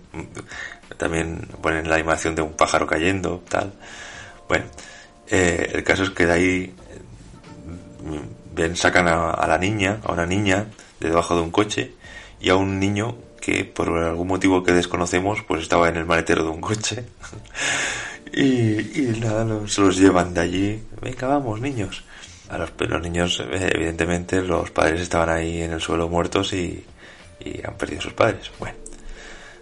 también 0.96 1.48
ponen 1.60 1.88
la 1.88 1.96
animación 1.96 2.34
de 2.34 2.42
un 2.42 2.52
pájaro 2.54 2.86
cayendo, 2.86 3.42
tal. 3.48 3.72
Bueno, 4.48 4.64
eh, 5.28 5.70
el 5.74 5.84
caso 5.84 6.02
es 6.02 6.10
que 6.10 6.26
de 6.26 6.32
ahí 6.32 6.74
ven, 8.54 8.76
sacan 8.76 9.06
a, 9.08 9.46
la 9.46 9.58
niña, 9.58 9.98
a 10.04 10.12
una 10.12 10.26
niña, 10.26 10.66
de 10.98 11.08
debajo 11.08 11.34
de 11.34 11.42
un 11.42 11.50
coche, 11.50 11.94
y 12.40 12.48
a 12.50 12.56
un 12.56 12.78
niño 12.78 13.16
que 13.40 13.64
por 13.64 13.88
algún 13.90 14.28
motivo 14.28 14.62
que 14.62 14.72
desconocemos, 14.72 15.42
pues 15.46 15.62
estaba 15.62 15.88
en 15.88 15.96
el 15.96 16.06
maletero 16.06 16.42
de 16.42 16.50
un 16.50 16.60
coche. 16.60 17.04
y, 18.32 19.00
y 19.02 19.20
nada, 19.20 19.46
se 19.66 19.80
los 19.80 19.96
llevan 19.96 20.34
de 20.34 20.40
allí. 20.40 20.82
Venga, 21.00 21.28
vamos, 21.28 21.60
niños. 21.60 22.04
A 22.48 22.58
los, 22.58 22.72
los 22.78 23.02
niños, 23.02 23.42
evidentemente, 23.50 24.42
los 24.42 24.70
padres 24.70 25.00
estaban 25.00 25.28
ahí 25.28 25.62
en 25.62 25.72
el 25.72 25.80
suelo 25.80 26.08
muertos 26.08 26.52
y, 26.52 26.84
y 27.40 27.60
han 27.64 27.74
perdido 27.74 28.02
sus 28.02 28.12
padres. 28.12 28.50
Bueno, 28.58 28.74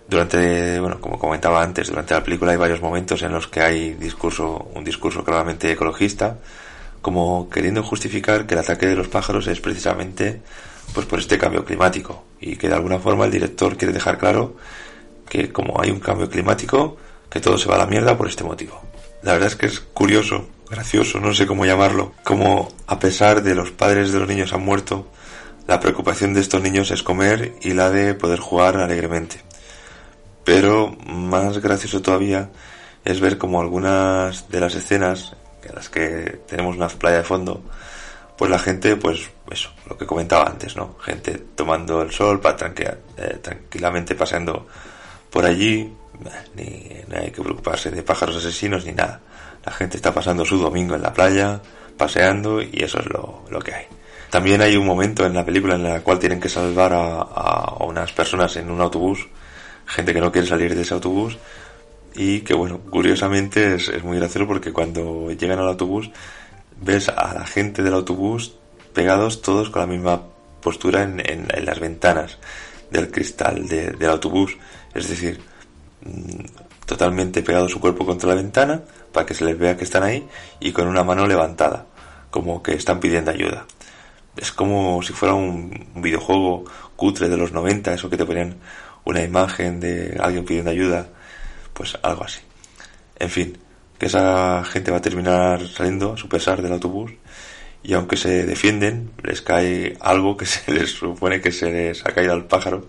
durante, 0.09 0.81
bueno, 0.81 1.01
como 1.01 1.19
comentaba 1.19 1.63
antes, 1.63 1.89
durante 1.89 2.15
la 2.15 2.25
película 2.25 2.53
hay 2.53 2.57
varios 2.57 2.81
momentos 2.81 3.23
en 3.23 3.33
los 3.33 3.47
que 3.47 3.61
hay 3.61 3.95
discurso, 3.95 4.71
un 4.75 4.83
discurso 4.83 5.23
claramente 5.23 5.71
ecologista, 5.71 6.39
como 7.03 7.49
queriendo 7.51 7.83
justificar 7.83 8.47
que 8.47 8.55
el 8.55 8.61
ataque 8.61 8.87
de 8.87 8.97
los 8.97 9.09
pájaros 9.09 9.47
es 9.47 9.61
precisamente 9.61 10.41
pues 10.95 11.07
por 11.07 11.19
este 11.19 11.37
cambio 11.37 11.65
climático 11.65 12.25
y 12.41 12.57
que 12.57 12.69
de 12.69 12.75
alguna 12.75 12.99
forma 12.99 13.27
el 13.27 13.31
director 13.31 13.77
quiere 13.77 13.93
dejar 13.93 14.17
claro 14.17 14.57
que 15.29 15.53
como 15.53 15.81
hay 15.81 15.91
un 15.91 16.01
cambio 16.01 16.31
climático, 16.31 16.97
que 17.31 17.41
todo 17.41 17.59
se 17.59 17.69
va 17.69 17.77
a 17.77 17.79
la 17.79 17.87
mierda 17.87 18.17
por 18.17 18.29
este 18.29 18.45
motivo. 18.45 18.81
La 19.23 19.33
verdad 19.33 19.49
es 19.49 19.57
que 19.57 19.67
es 19.67 19.81
curioso, 19.81 20.49
gracioso, 20.71 21.21
no 21.21 21.35
sé 21.35 21.47
cómo 21.47 21.67
llamarlo, 21.67 22.13
como 22.25 22.69
a 22.87 22.99
pesar 22.99 23.43
de 23.43 23.55
los 23.55 23.71
padres 23.71 24.13
de 24.13 24.21
los 24.21 24.29
niños 24.29 24.53
han 24.53 24.65
muerto, 24.65 25.09
la 25.67 25.81
preocupación 25.81 26.35
de 26.35 26.41
estos 26.41 26.63
niños 26.63 26.91
es 26.91 27.03
comer 27.03 27.55
y 27.61 27.75
la 27.75 27.91
de 27.91 28.15
poder 28.15 28.39
jugar 28.39 28.77
alegremente. 28.79 29.43
Pero 30.45 30.97
más 31.07 31.59
gracioso 31.59 32.01
todavía 32.01 32.51
es 33.05 33.21
ver 33.21 33.37
como 33.37 33.61
algunas 33.61 34.49
de 34.49 34.61
las 34.61 34.75
escenas 34.75 35.37
en 35.63 35.75
las 35.75 35.89
que 35.89 36.41
tenemos 36.47 36.77
una 36.77 36.89
playa 36.89 37.19
de 37.19 37.25
fondo, 37.25 37.63
pues 38.37 38.51
la 38.51 38.59
gente, 38.59 38.97
pues 38.97 39.31
eso, 39.51 39.71
lo 39.89 39.99
que 39.99 40.07
comentaba 40.07 40.47
antes, 40.47 40.77
¿no? 40.77 40.97
Gente 41.01 41.43
tomando 41.55 42.01
el 42.03 42.13
sol, 42.13 42.41
para 42.41 42.73
eh, 42.77 43.39
tranquilamente 43.43 44.15
paseando 44.15 44.69
por 45.31 45.45
allí, 45.45 45.93
ni, 46.55 46.91
no 47.09 47.19
hay 47.19 47.31
que 47.31 47.43
preocuparse 47.43 47.91
de 47.91 48.03
pájaros 48.03 48.37
asesinos 48.37 48.85
ni 48.85 48.93
nada. 48.93 49.21
La 49.65 49.73
gente 49.73 49.97
está 49.97 50.13
pasando 50.13 50.45
su 50.45 50.59
domingo 50.59 50.95
en 50.95 51.03
la 51.03 51.13
playa, 51.13 51.61
paseando 51.97 52.63
y 52.63 52.83
eso 52.83 53.01
es 53.01 53.07
lo, 53.07 53.45
lo 53.51 53.61
que 53.61 53.75
hay. 53.75 53.87
También 54.31 54.61
hay 54.61 54.77
un 54.77 54.87
momento 54.87 55.25
en 55.25 55.35
la 55.35 55.45
película 55.45 55.75
en 55.75 55.85
la 55.85 56.01
cual 56.01 56.19
tienen 56.19 56.41
que 56.41 56.51
salvar 56.51 56.93
a, 56.95 57.75
unas 57.81 58.13
personas 58.13 58.57
en 58.57 58.71
un 58.71 58.81
autobús, 58.81 59.27
gente 59.87 60.13
que 60.13 60.21
no 60.21 60.31
quiere 60.31 60.47
salir 60.47 60.75
de 60.75 60.83
ese 60.83 60.95
autobús, 60.95 61.39
y 62.15 62.41
que 62.41 62.55
bueno, 62.55 62.81
curiosamente 62.91 63.77
es, 63.77 64.05
muy 64.05 64.19
gracioso 64.19 64.47
porque 64.47 64.73
cuando 64.73 65.31
llegan 65.31 65.59
al 65.61 65.69
autobús 65.69 66.11
ves 66.81 67.09
a 67.09 67.35
la 67.35 67.47
gente 67.47 67.83
del 67.83 67.95
autobús 67.95 68.55
pegados 68.93 69.41
todos 69.41 69.71
con 69.71 69.81
la 69.81 69.87
misma 69.87 70.23
postura 70.61 71.03
en, 71.03 71.47
las 71.65 71.81
ventanas 71.81 72.39
del 72.91 73.11
cristal 73.11 73.67
del 73.67 74.09
autobús, 74.09 74.57
es 75.01 75.09
decir, 75.09 75.41
mm, 76.05 76.45
totalmente 76.87 77.43
pegado 77.43 77.69
su 77.69 77.81
cuerpo 77.81 78.07
contra 78.07 78.29
la 78.29 78.35
ventana 78.35 78.83
para 79.13 79.27
que 79.27 79.35
se 79.35 79.45
les 79.45 79.59
vea 79.59 79.77
que 79.77 79.85
están 79.85 80.03
ahí 80.03 80.27
y 80.61 80.73
con 80.73 80.89
una 80.89 81.05
mano 81.05 81.27
levantada, 81.27 81.87
como 82.31 82.63
que 82.63 82.75
están 82.75 83.01
pidiendo 83.01 83.31
ayuda 83.31 83.67
es 84.39 84.53
como 84.53 85.03
si 85.03 85.13
fuera 85.13 85.35
un, 85.35 85.87
videojuego 85.97 86.65
cutre 86.97 87.29
de 87.29 87.37
los 87.37 87.53
90, 87.53 87.93
eso 87.95 88.09
que 88.09 88.17
te 88.17 88.25
ponían 88.25 88.57
una 89.05 89.23
imagen 89.23 89.81
de 89.81 90.17
alguien 90.21 90.45
pidiendo 90.45 90.71
ayuda, 90.71 91.09
pues 91.73 91.99
algo 92.03 92.25
así. 92.25 92.41
En 93.19 93.31
fin, 93.31 93.59
que 93.99 94.07
esa 94.07 94.65
gente 94.65 94.91
va 94.91 94.99
a 94.99 95.03
terminar 95.03 95.67
saliendo 95.67 96.13
a 96.13 96.17
su 96.17 96.29
pesar 96.29 96.63
del 96.63 96.73
autobús 96.73 97.13
y 97.83 97.95
aunque 97.95 98.17
se 98.17 98.47
defienden, 98.47 99.11
les 99.23 99.43
cae 99.43 99.97
algo 100.01 100.37
que 100.37 100.47
se 100.47 100.71
les 100.73 100.91
supone 100.91 101.41
que 101.41 101.53
se 101.53 101.71
les 101.71 102.07
ha 102.07 102.13
caído 102.13 102.33
al 102.33 102.47
pájaro, 102.47 102.87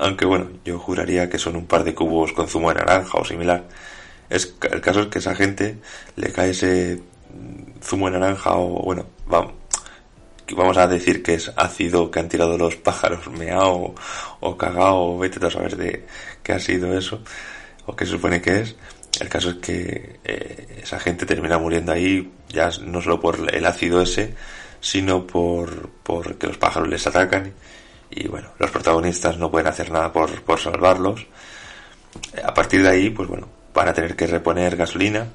aunque 0.00 0.24
bueno, 0.24 0.48
yo 0.64 0.78
juraría 0.78 1.28
que 1.28 1.38
son 1.38 1.56
un 1.56 1.66
par 1.66 1.84
de 1.84 1.94
cubos 1.94 2.32
con 2.32 2.48
zumo 2.48 2.70
de 2.70 2.76
naranja 2.76 3.18
o 3.18 3.24
similar. 3.24 3.64
Es, 4.28 4.54
el 4.70 4.80
caso 4.80 5.02
es 5.02 5.06
que 5.08 5.18
esa 5.18 5.34
gente 5.34 5.78
le 6.16 6.32
cae 6.32 6.50
ese 6.50 7.02
zumo 7.82 8.10
de 8.10 8.18
naranja 8.18 8.56
o 8.56 8.82
bueno, 8.82 9.06
vamos, 9.26 9.52
vamos 10.56 10.76
a 10.78 10.86
decir 10.86 11.22
que 11.22 11.34
es 11.34 11.52
ácido 11.56 12.10
que 12.10 12.20
han 12.20 12.28
tirado 12.28 12.56
los 12.56 12.76
pájaros, 12.76 13.28
meao 13.30 13.94
o 14.40 14.56
cagao, 14.56 15.18
vete 15.18 15.44
a 15.44 15.50
saber 15.50 15.76
de 15.76 16.06
qué 16.42 16.52
ha 16.52 16.58
sido 16.58 16.96
eso, 16.96 17.20
o 17.86 17.94
qué 17.94 18.06
se 18.06 18.12
supone 18.12 18.40
que 18.40 18.60
es. 18.60 18.76
El 19.20 19.28
caso 19.28 19.50
es 19.50 19.56
que 19.56 20.20
eh, 20.24 20.80
esa 20.82 20.98
gente 20.98 21.26
termina 21.26 21.58
muriendo 21.58 21.92
ahí, 21.92 22.32
ya 22.48 22.70
no 22.82 23.02
solo 23.02 23.20
por 23.20 23.52
el 23.52 23.66
ácido 23.66 24.00
ese, 24.00 24.34
sino 24.80 25.26
por, 25.26 25.90
por 26.02 26.36
que 26.38 26.46
los 26.46 26.58
pájaros 26.58 26.88
les 26.88 27.06
atacan 27.06 27.52
y 28.10 28.28
bueno, 28.28 28.48
los 28.58 28.70
protagonistas 28.70 29.38
no 29.38 29.50
pueden 29.50 29.68
hacer 29.68 29.90
nada 29.90 30.12
por, 30.12 30.42
por 30.42 30.58
salvarlos. 30.58 31.26
A 32.44 32.52
partir 32.52 32.82
de 32.82 32.88
ahí, 32.88 33.10
pues 33.10 33.28
bueno, 33.28 33.48
van 33.72 33.88
a 33.88 33.94
tener 33.94 34.16
que 34.16 34.26
reponer 34.26 34.76
gasolina. 34.76 35.28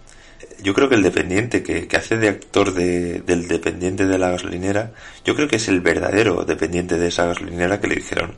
Yo 0.62 0.74
creo 0.74 0.90
que 0.90 0.96
el 0.96 1.04
dependiente 1.04 1.64
que, 1.64 1.88
que 1.88 1.98
hace 1.98 2.18
de 2.18 2.30
actor 2.30 2.74
de, 2.74 3.22
del 3.22 3.48
dependiente 3.48 4.06
de 4.06 4.18
la 4.18 4.30
gasolinera, 4.30 4.92
yo 5.24 5.36
creo 5.36 5.48
que 5.48 5.56
es 5.56 5.68
el 5.70 5.80
verdadero 5.80 6.44
dependiente 6.44 6.98
de 6.98 7.08
esa 7.08 7.26
gasolinera 7.26 7.80
que 7.80 7.88
le 7.88 7.96
dijeron, 7.96 8.36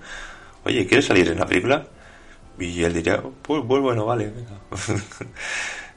oye, 0.64 0.86
¿quieres 0.86 1.06
salir 1.06 1.30
en 1.30 1.40
la 1.40 1.46
película? 1.46 1.88
Y 2.60 2.84
él 2.84 2.94
diría, 2.94 3.22
pues, 3.42 3.64
pues 3.68 3.82
bueno, 3.82 4.06
vale. 4.06 4.32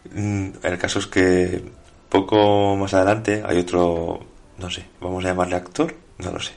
el 0.15 0.79
caso 0.79 0.99
es 0.99 1.07
que 1.07 1.63
poco 2.09 2.77
más 2.77 2.93
adelante 2.95 3.43
hay 3.45 3.59
otro, 3.59 4.21
no 4.59 4.71
sé, 4.71 4.87
vamos 5.01 5.25
a 5.25 5.29
llamarle 5.29 5.57
actor, 5.57 5.95
no 6.19 6.33
lo 6.33 6.41
sé. 6.41 6.53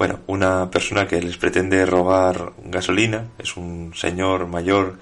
Bueno, 0.00 0.20
una 0.28 0.70
persona 0.70 1.06
que 1.06 1.20
les 1.20 1.36
pretende 1.36 1.84
robar 1.84 2.54
gasolina, 2.64 3.26
es 3.38 3.58
un 3.58 3.92
señor 3.94 4.46
mayor, 4.46 4.96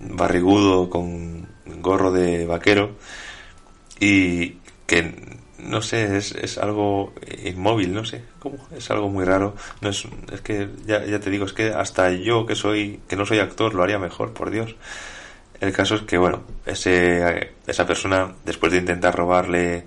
barrigudo, 0.00 0.90
con 0.90 1.46
gorro 1.64 2.10
de 2.10 2.44
vaquero, 2.44 2.96
y 4.00 4.56
que 4.88 5.14
no 5.58 5.82
sé, 5.82 6.16
es, 6.16 6.32
es 6.32 6.58
algo 6.58 7.14
inmóvil, 7.44 7.94
no 7.94 8.04
sé, 8.04 8.24
¿cómo? 8.40 8.56
es 8.76 8.90
algo 8.90 9.08
muy 9.08 9.24
raro. 9.24 9.54
No 9.80 9.90
es, 9.90 10.04
es 10.32 10.40
que 10.40 10.68
ya, 10.84 11.04
ya 11.04 11.20
te 11.20 11.30
digo, 11.30 11.44
es 11.44 11.52
que 11.52 11.68
hasta 11.68 12.10
yo 12.10 12.44
que 12.44 12.56
soy, 12.56 13.02
que 13.06 13.14
no 13.14 13.26
soy 13.26 13.38
actor, 13.38 13.72
lo 13.72 13.84
haría 13.84 14.00
mejor, 14.00 14.32
por 14.32 14.50
Dios. 14.50 14.74
El 15.60 15.72
caso 15.72 15.94
es 15.94 16.02
que, 16.02 16.18
bueno, 16.18 16.42
ese, 16.66 17.52
esa 17.68 17.86
persona, 17.86 18.34
después 18.44 18.72
de 18.72 18.78
intentar 18.78 19.14
robarle 19.14 19.84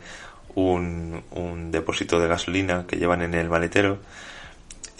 un, 0.55 1.21
un 1.31 1.69
depósito 1.69 2.17
de 2.17 2.29
gasolina 2.29 2.85
que 2.87 2.95
llevan 2.95 3.23
en 3.23 3.33
el 3.33 3.49
maletero, 3.49 3.99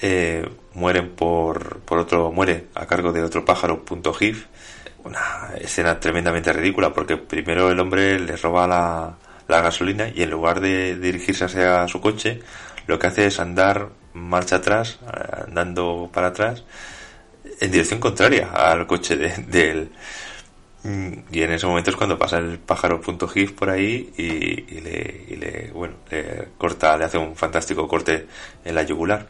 eh, 0.02 0.48
mueren 0.74 1.16
por, 1.16 1.80
por 1.80 2.00
otro, 2.00 2.32
muere 2.32 2.68
a 2.76 2.86
cargo 2.86 3.12
de 3.12 3.24
otro 3.24 3.46
pájaro, 3.46 3.84
punto 3.84 4.14
GIF. 4.14 4.46
Una 5.04 5.54
escena 5.60 6.00
tremendamente 6.00 6.52
ridícula, 6.52 6.94
porque 6.94 7.18
primero 7.18 7.72
el 7.72 7.80
hombre 7.80 8.20
le 8.20 8.36
roba 8.36 8.68
la, 8.68 9.18
la 9.48 9.62
gasolina 9.62 10.10
y 10.14 10.24
en 10.24 10.30
lugar 10.30 10.60
de 10.60 10.98
dirigirse 10.98 11.46
hacia 11.46 11.88
su 11.88 12.02
coche, 12.02 12.40
lo 12.88 13.00
que 13.00 13.08
hace 13.08 13.28
es 13.28 13.40
andar 13.40 13.90
marcha 14.14 14.58
atrás, 14.58 15.00
andando 15.48 16.10
para 16.12 16.28
atrás, 16.28 16.64
en 17.60 17.72
dirección 17.72 18.00
contraria 18.00 18.52
al 18.52 18.88
coche 18.88 19.16
de, 19.16 19.72
él. 19.72 19.92
Mm, 20.84 21.14
y 21.32 21.42
en 21.42 21.52
ese 21.54 21.66
momento 21.66 21.90
es 21.90 21.96
cuando 21.96 22.18
pasa 22.18 22.38
el 22.38 22.60
pájaro 22.60 23.02
punto 23.02 23.28
.gif 23.28 23.52
por 23.54 23.70
ahí 23.70 24.14
y, 24.18 24.82
le, 24.82 25.26
y 25.28 25.36
le, 25.36 25.72
bueno, 25.74 25.96
le 26.10 26.50
corta, 26.58 26.98
le 26.98 27.06
hace 27.06 27.18
un 27.18 27.36
fantástico 27.36 27.88
corte 27.88 28.28
en 28.64 28.76
la 28.76 28.84
yugular. 28.84 29.28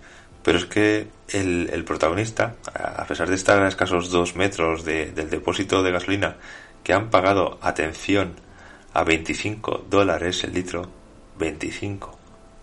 Pero 0.47 0.59
es 0.59 0.65
que 0.65 1.09
el, 1.33 1.83
protagonista, 1.83 2.55
a 2.73 3.03
pesar 3.05 3.27
de 3.27 3.35
estar 3.35 3.61
a 3.61 3.67
escasos 3.67 4.09
dos 4.09 4.37
metros 4.37 4.85
de, 4.85 5.11
del 5.11 5.29
depósito 5.29 5.83
de 5.83 5.91
gasolina 5.91 6.37
que 6.85 6.93
han 6.93 7.09
pagado, 7.09 7.59
atención, 7.61 8.35
a 8.93 9.03
25 9.03 9.87
dólares 9.89 10.45
el 10.45 10.53
litro, 10.53 10.89
25 11.37 12.17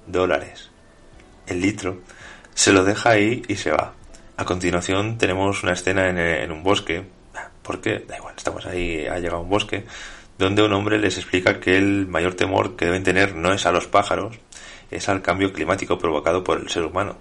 dólares 0.06 0.70
el 1.46 1.60
litro, 1.60 1.98
se 2.54 2.72
lo 2.72 2.84
deja 2.84 3.10
ahí 3.10 3.42
y 3.48 3.56
se 3.56 3.70
va. 3.70 3.92
A 4.38 4.46
continuación 4.46 5.18
tenemos 5.18 5.62
una 5.62 5.74
escena 5.74 6.08
en, 6.08 6.16
en 6.16 6.52
un 6.52 6.62
bosque, 6.62 7.04
porque 7.60 7.98
da 8.08 8.16
igual, 8.16 8.32
estamos 8.34 8.64
ahí, 8.64 9.06
ha 9.06 9.18
llegado 9.18 9.42
un 9.42 9.50
bosque, 9.50 9.84
donde 10.38 10.62
un 10.62 10.72
hombre 10.72 10.98
les 10.98 11.18
explica 11.18 11.60
que 11.60 11.76
el 11.76 12.06
mayor 12.06 12.32
temor 12.32 12.76
que 12.76 12.86
deben 12.86 13.04
tener 13.04 13.34
no 13.34 13.52
es 13.52 13.66
a 13.66 13.72
los 13.72 13.88
pájaros, 13.88 14.38
es 14.90 15.06
al 15.10 15.20
cambio 15.20 15.52
climático 15.52 15.98
provocado 15.98 16.42
por 16.42 16.58
el 16.58 16.70
ser 16.70 16.84
humano. 16.84 17.18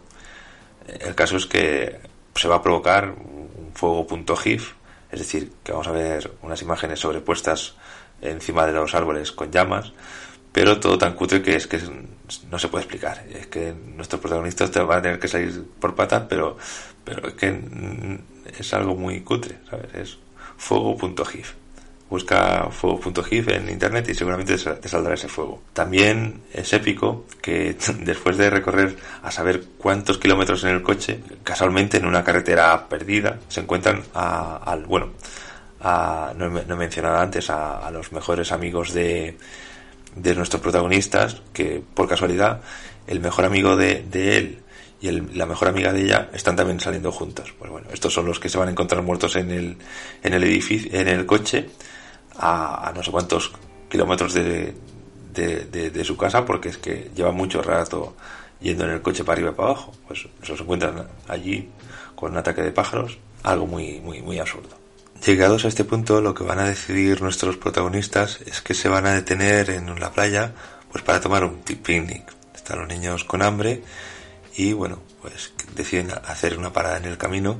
El 0.88 1.16
caso 1.16 1.38
es 1.38 1.46
que 1.46 2.00
se 2.36 2.48
va 2.48 2.56
a 2.56 2.62
provocar 2.62 3.10
un 3.10 3.72
fuego 3.74 4.06
punto 4.08 4.36
.gif, 4.36 4.74
es 5.12 5.20
decir, 5.20 5.52
que 5.64 5.72
vamos 5.72 5.88
a 5.88 5.92
ver 5.92 6.32
unas 6.42 6.62
imágenes 6.62 7.00
sobrepuestas 7.00 7.76
encima 8.22 8.66
de 8.66 8.74
los 8.74 8.96
árboles 8.96 9.32
con 9.32 9.52
llamas, 9.52 9.94
pero 10.52 10.80
todo 10.80 10.98
tan 10.98 11.14
cutre 11.14 11.42
que 11.42 11.56
es 11.56 11.68
que 11.68 11.80
no 12.50 12.60
se 12.60 12.68
puede 12.68 12.84
explicar. 12.84 13.26
Es 13.32 13.48
que 13.48 13.74
nuestros 13.74 14.22
protagonistas 14.22 14.72
van 14.86 15.00
a 15.00 15.02
tener 15.02 15.20
que 15.20 15.28
salir 15.28 15.64
por 15.80 15.96
patas, 15.96 16.24
pero, 16.30 16.58
pero 17.04 17.28
es 17.28 17.34
que 17.34 18.20
es 18.58 18.74
algo 18.74 18.96
muy 18.96 19.22
cutre, 19.22 19.58
¿sabes? 19.70 19.94
Es 19.94 20.18
fuego.gif. 20.58 21.54
Busca 22.10 22.68
fuego.gif 22.70 23.48
en 23.48 23.70
internet 23.70 24.08
y 24.10 24.14
seguramente 24.14 24.56
te 24.58 24.88
saldrá 24.90 25.16
ese 25.16 25.28
fuego. 25.28 25.64
También 25.74 26.42
es 26.54 26.72
épico 26.74 27.26
que 27.42 27.76
después 28.02 28.38
de 28.38 28.50
recorrer 28.50 28.96
a 29.24 29.32
saber 29.32 29.64
cuántos 29.78 30.18
kilómetros 30.18 30.64
en 30.64 30.72
el 30.72 30.84
coche, 30.84 31.22
casualmente 31.44 31.98
en 31.98 32.06
una 32.06 32.24
carretera 32.24 32.88
perdida, 32.88 33.40
se 33.48 33.62
encuentran 33.62 34.04
al, 34.14 34.86
bueno, 34.86 35.12
no, 35.82 36.46
he, 36.60 36.76
mencionado 36.76 37.18
antes, 37.18 37.50
a, 37.50 37.90
los 37.92 38.12
mejores 38.12 38.52
amigos 38.52 38.94
de, 38.94 39.38
de 40.16 40.36
nuestros 40.36 40.62
protagonistas, 40.62 41.42
que 41.52 41.82
por 41.94 42.08
casualidad 42.08 42.62
el 43.08 43.20
mejor 43.20 43.46
amigo 43.46 43.76
de, 43.76 44.04
de 44.10 44.38
él 44.38 44.64
y 45.04 45.12
la 45.12 45.46
mejor 45.46 45.68
amiga 45.68 45.92
de 45.92 46.04
ella 46.04 46.30
están 46.34 46.56
también 46.56 46.80
saliendo 46.80 47.12
juntos. 47.12 47.54
Pues 47.60 47.70
bueno, 47.70 47.88
estos 47.92 48.14
son 48.14 48.26
los 48.26 48.40
que 48.40 48.48
se 48.48 48.58
van 48.58 48.70
a 48.70 48.72
encontrar 48.72 49.02
muertos 49.02 49.36
en 49.36 49.52
el, 49.52 49.78
en 50.24 50.34
el 50.34 50.44
edificio, 50.46 50.98
en 50.98 51.10
el 51.10 51.26
coche, 51.26 51.68
a, 52.38 52.92
no 52.96 53.04
sé 53.04 53.12
cuántos 53.12 53.52
kilómetros 53.90 54.34
de, 54.34 54.74
de, 55.34 55.90
de, 55.92 56.04
su 56.04 56.18
casa, 56.18 56.46
porque 56.46 56.70
es 56.70 56.78
que 56.78 57.12
lleva 57.16 57.32
mucho 57.32 57.62
rato 57.62 58.16
yendo 58.60 58.86
en 58.86 58.92
el 58.92 59.02
coche 59.02 59.24
para 59.24 59.34
arriba 59.34 59.52
y 59.52 59.54
para 59.54 59.70
abajo. 59.70 59.94
Pues 60.08 60.28
se 60.42 60.54
encuentran 60.54 61.08
allí 61.28 61.70
con 62.16 62.32
un 62.32 62.38
ataque 62.38 62.62
de 62.62 62.72
pájaros, 62.72 63.18
algo 63.44 63.68
muy, 63.68 64.00
muy, 64.00 64.22
muy 64.22 64.40
absurdo. 64.40 64.84
Llegados 65.26 65.64
a 65.64 65.70
este 65.70 65.86
punto, 65.86 66.22
lo 66.22 66.34
que 66.34 66.44
van 66.44 66.60
a 66.60 66.68
decidir 66.68 67.22
nuestros 67.22 67.58
protagonistas 67.58 68.42
es 68.46 68.62
que 68.62 68.74
se 68.74 68.90
van 68.90 69.06
a 69.06 69.14
detener 69.14 69.70
en 69.70 70.00
la 70.00 70.12
playa 70.12 70.54
pues 70.92 71.04
para 71.04 71.22
tomar 71.22 71.44
un 71.44 71.60
picnic. 71.60 72.24
Están 72.54 72.80
los 72.80 72.88
niños 72.88 73.24
con 73.24 73.42
hambre 73.42 73.84
y 74.56 74.74
bueno, 74.74 75.00
pues 75.22 75.54
deciden 75.76 76.12
hacer 76.12 76.58
una 76.58 76.74
parada 76.74 76.98
en 76.98 77.06
el 77.06 77.18
camino. 77.18 77.60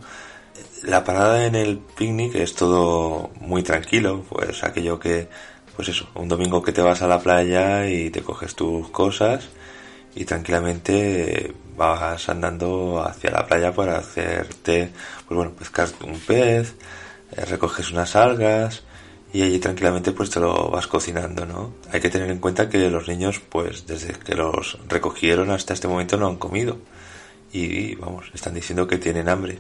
La 0.84 1.06
parada 1.06 1.46
en 1.46 1.56
el 1.56 1.78
picnic 1.78 2.36
es 2.36 2.56
todo 2.56 3.32
muy 3.40 3.64
tranquilo, 3.64 4.26
pues 4.28 4.66
aquello 4.66 5.00
que, 5.00 5.30
pues 5.78 5.88
eso, 5.88 6.10
un 6.16 6.28
domingo 6.28 6.62
que 6.62 6.74
te 6.74 6.82
vas 6.82 7.02
a 7.02 7.08
la 7.08 7.20
playa 7.22 7.90
y 7.90 8.10
te 8.10 8.22
coges 8.22 8.54
tus 8.54 8.90
cosas 8.90 9.46
y 10.14 10.26
tranquilamente 10.26 11.54
vas 11.78 12.28
andando 12.28 13.02
hacia 13.02 13.32
la 13.32 13.48
playa 13.48 13.74
para 13.74 13.98
hacerte, 13.98 14.92
pues 15.26 15.38
bueno, 15.38 15.54
pescar 15.54 15.88
un 16.06 16.20
pez, 16.20 16.76
eh, 17.32 17.46
recoges 17.46 17.90
unas 17.92 18.18
algas 18.18 18.84
y 19.32 19.42
allí 19.42 19.60
tranquilamente 19.60 20.12
pues 20.12 20.30
te 20.32 20.42
lo 20.42 20.70
vas 20.70 20.88
cocinando, 20.88 21.46
¿no? 21.46 21.76
Hay 21.94 22.02
que 22.02 22.10
tener 22.10 22.30
en 22.30 22.40
cuenta 22.40 22.68
que 22.68 22.90
los 22.90 23.08
niños 23.08 23.40
pues 23.40 23.88
desde 23.88 24.12
que 24.14 24.36
los 24.36 24.78
recogieron 24.90 25.50
hasta 25.50 25.74
este 25.74 25.88
momento 25.88 26.18
no 26.18 26.28
han 26.28 26.36
comido 26.36 26.78
y 27.54 27.96
vamos, 27.96 28.26
están 28.34 28.54
diciendo 28.54 28.86
que 28.86 28.98
tienen 28.98 29.30
hambre. 29.30 29.60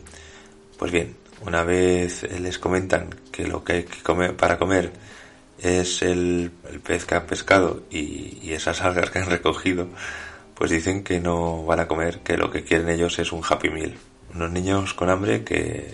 Pues 0.83 0.91
bien, 0.91 1.15
una 1.45 1.63
vez 1.63 2.23
les 2.41 2.59
comentan 2.59 3.07
que 3.31 3.47
lo 3.47 3.63
que 3.63 3.71
hay 3.71 3.83
que 3.85 4.03
comer 4.03 4.35
para 4.35 4.59
comer 4.59 4.91
es 5.57 6.01
el, 6.01 6.51
pez 6.83 7.05
que 7.05 7.15
han 7.15 7.25
pescado 7.25 7.83
y, 7.89 8.51
esas 8.51 8.81
algas 8.81 9.09
que 9.09 9.19
han 9.19 9.29
recogido, 9.29 9.87
pues 10.53 10.71
dicen 10.71 11.05
que 11.05 11.21
no 11.21 11.63
van 11.63 11.79
a 11.79 11.87
comer, 11.87 12.19
que 12.19 12.35
lo 12.35 12.51
que 12.51 12.65
quieren 12.65 12.89
ellos 12.89 13.17
es 13.17 13.31
un 13.31 13.43
happy 13.47 13.69
meal. 13.69 13.95
Unos 14.35 14.51
niños 14.51 14.93
con 14.93 15.09
hambre 15.09 15.45
que 15.45 15.93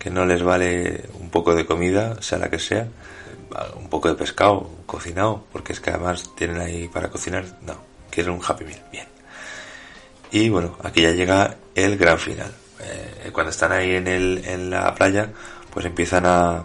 que 0.00 0.10
no 0.10 0.26
les 0.26 0.42
vale 0.42 1.04
un 1.20 1.30
poco 1.30 1.54
de 1.54 1.64
comida, 1.64 2.20
sea 2.20 2.38
la 2.38 2.50
que 2.50 2.58
sea, 2.58 2.88
un 3.76 3.88
poco 3.88 4.08
de 4.08 4.16
pescado 4.16 4.68
cocinado, 4.86 5.44
porque 5.52 5.74
es 5.74 5.78
que 5.78 5.90
además 5.90 6.34
tienen 6.34 6.60
ahí 6.60 6.88
para 6.88 7.08
cocinar, 7.08 7.44
no, 7.62 7.76
quieren 8.10 8.32
un 8.32 8.40
Happy 8.44 8.64
Meal, 8.64 8.82
bien. 8.90 9.06
Y 10.32 10.48
bueno, 10.48 10.76
aquí 10.82 11.02
ya 11.02 11.12
llega 11.12 11.54
el 11.76 11.96
gran 11.96 12.18
final. 12.18 12.52
Eh, 12.80 13.30
cuando 13.32 13.50
están 13.50 13.72
ahí 13.72 13.96
en, 13.96 14.06
el, 14.06 14.42
en 14.44 14.70
la 14.70 14.94
playa, 14.94 15.32
pues 15.72 15.86
empiezan 15.86 16.26
a 16.26 16.64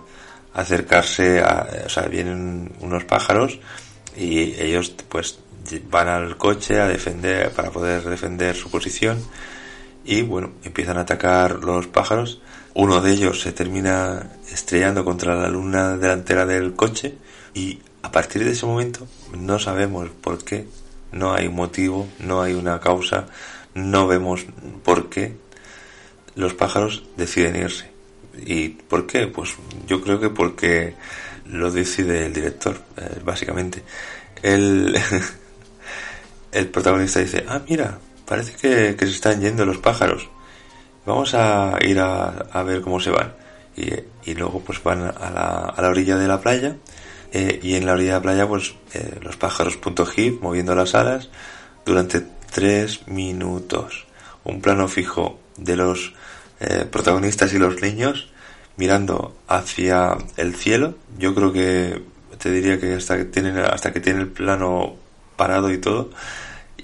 acercarse, 0.54 1.42
a, 1.42 1.68
o 1.86 1.90
sea, 1.90 2.04
vienen 2.04 2.72
unos 2.80 3.04
pájaros 3.06 3.60
y 4.16 4.54
ellos 4.62 4.96
pues 5.10 5.40
van 5.90 6.08
al 6.08 6.38
coche 6.38 6.80
a 6.80 6.88
defender, 6.88 7.52
para 7.52 7.72
poder 7.72 8.04
defender 8.04 8.56
su 8.56 8.70
posición 8.70 9.24
y 10.06 10.22
bueno, 10.22 10.52
empiezan 10.64 10.98
a 10.98 11.02
atacar 11.02 11.64
los 11.64 11.88
pájaros. 11.88 12.42
Uno 12.74 13.02
de 13.02 13.12
ellos 13.12 13.42
se 13.42 13.52
termina 13.52 14.32
estrellando 14.52 15.06
contra 15.06 15.36
la 15.36 15.48
luna 15.48 15.98
delantera 15.98 16.46
del 16.46 16.74
coche 16.76 17.16
y 17.54 17.80
a 18.02 18.12
partir 18.12 18.44
de 18.44 18.52
ese 18.52 18.66
momento 18.66 19.08
no 19.38 19.60
sabemos 19.60 20.10
por 20.10 20.44
qué, 20.44 20.68
no 21.12 21.34
hay 21.34 21.50
motivo, 21.50 22.08
no 22.20 22.42
hay 22.42 22.54
una 22.54 22.80
causa, 22.80 23.28
no 23.74 24.08
vemos 24.08 24.46
por 24.84 25.10
qué 25.10 25.38
los 26.36 26.54
pájaros 26.54 27.04
deciden 27.18 27.56
irse. 27.56 27.92
¿Y 28.46 28.70
por 28.70 29.06
qué? 29.06 29.28
Pues 29.28 29.56
yo 29.88 30.02
creo 30.02 30.20
que 30.20 30.30
porque 30.30 30.96
lo 31.46 31.72
decide 31.72 32.26
el 32.26 32.34
director, 32.34 32.80
eh, 32.98 33.20
básicamente. 33.24 33.84
Él, 34.42 34.96
el 36.52 36.68
protagonista 36.68 37.20
dice, 37.20 37.46
ah, 37.48 37.62
mira, 37.68 38.00
parece 38.26 38.54
que, 38.54 38.96
se 38.98 39.12
están 39.12 39.42
yendo 39.42 39.66
los 39.66 39.78
pájaros. 39.78 40.30
Vamos 41.06 41.34
a 41.34 41.78
ir 41.82 42.00
a, 42.00 42.30
a 42.30 42.64
ver 42.64 42.82
cómo 42.82 43.00
se 43.00 43.12
van. 43.12 43.34
Y, 43.76 43.90
y, 44.26 44.36
luego 44.36 44.60
pues 44.60 44.82
van 44.84 45.02
a 45.02 45.32
la, 45.32 45.74
a 45.76 45.82
la 45.82 45.90
orilla 45.90 46.16
de 46.16 46.28
la 46.28 46.40
playa 46.40 46.76
eh, 47.32 47.60
y 47.64 47.74
en 47.74 47.88
la 47.88 47.94
orilla 47.94 48.12
de 48.12 48.18
la 48.18 48.22
playa 48.22 48.48
pues 48.48 48.76
eh, 48.94 49.18
los 49.20 49.36
pájaros 49.36 49.78
punto 49.78 50.06
hit 50.06 50.40
moviendo 50.42 50.76
las 50.76 50.94
alas 50.94 51.30
durante 51.84 52.22
tres 52.52 53.08
minutos. 53.08 54.06
Un 54.44 54.62
plano 54.62 54.88
fijo 54.88 55.40
de 55.58 55.76
los 55.76 56.14
eh, 56.64 56.86
protagonistas 56.90 57.54
y 57.54 57.58
los 57.58 57.82
niños 57.82 58.30
mirando 58.78 59.36
hacia 59.48 60.18
el 60.38 60.56
cielo. 60.56 60.96
Yo 61.18 61.36
creo 61.36 61.52
que 61.52 62.02
te 62.40 62.52
diría 62.52 62.80
que 62.80 62.96
hasta 62.96 63.18
que 63.18 63.26
tienen 63.26 63.58
hasta 63.58 63.92
que 63.92 64.00
tiene 64.00 64.22
el 64.22 64.28
plano 64.28 64.96
parado 65.36 65.72
y 65.72 65.78
todo 65.78 66.10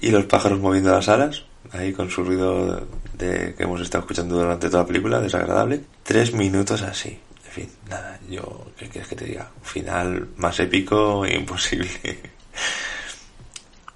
y 0.00 0.10
los 0.10 0.24
pájaros 0.24 0.60
moviendo 0.60 0.90
las 0.90 1.08
alas 1.08 1.44
ahí 1.72 1.92
con 1.92 2.10
su 2.10 2.24
ruido 2.24 2.86
de 3.14 3.54
que 3.54 3.62
hemos 3.64 3.80
estado 3.80 4.02
escuchando 4.02 4.36
durante 4.36 4.68
toda 4.68 4.82
la 4.82 4.86
película 4.86 5.20
desagradable. 5.20 5.82
Tres 6.02 6.32
minutos 6.32 6.82
así 6.82 7.18
en 7.46 7.52
fin 7.52 7.70
nada 7.88 8.18
yo 8.28 8.66
qué 8.76 8.88
quieres 8.88 9.08
que 9.08 9.16
te 9.16 9.24
diga 9.24 9.50
final 9.62 10.28
más 10.36 10.58
épico 10.60 11.24
e 11.24 11.34
imposible. 11.36 11.88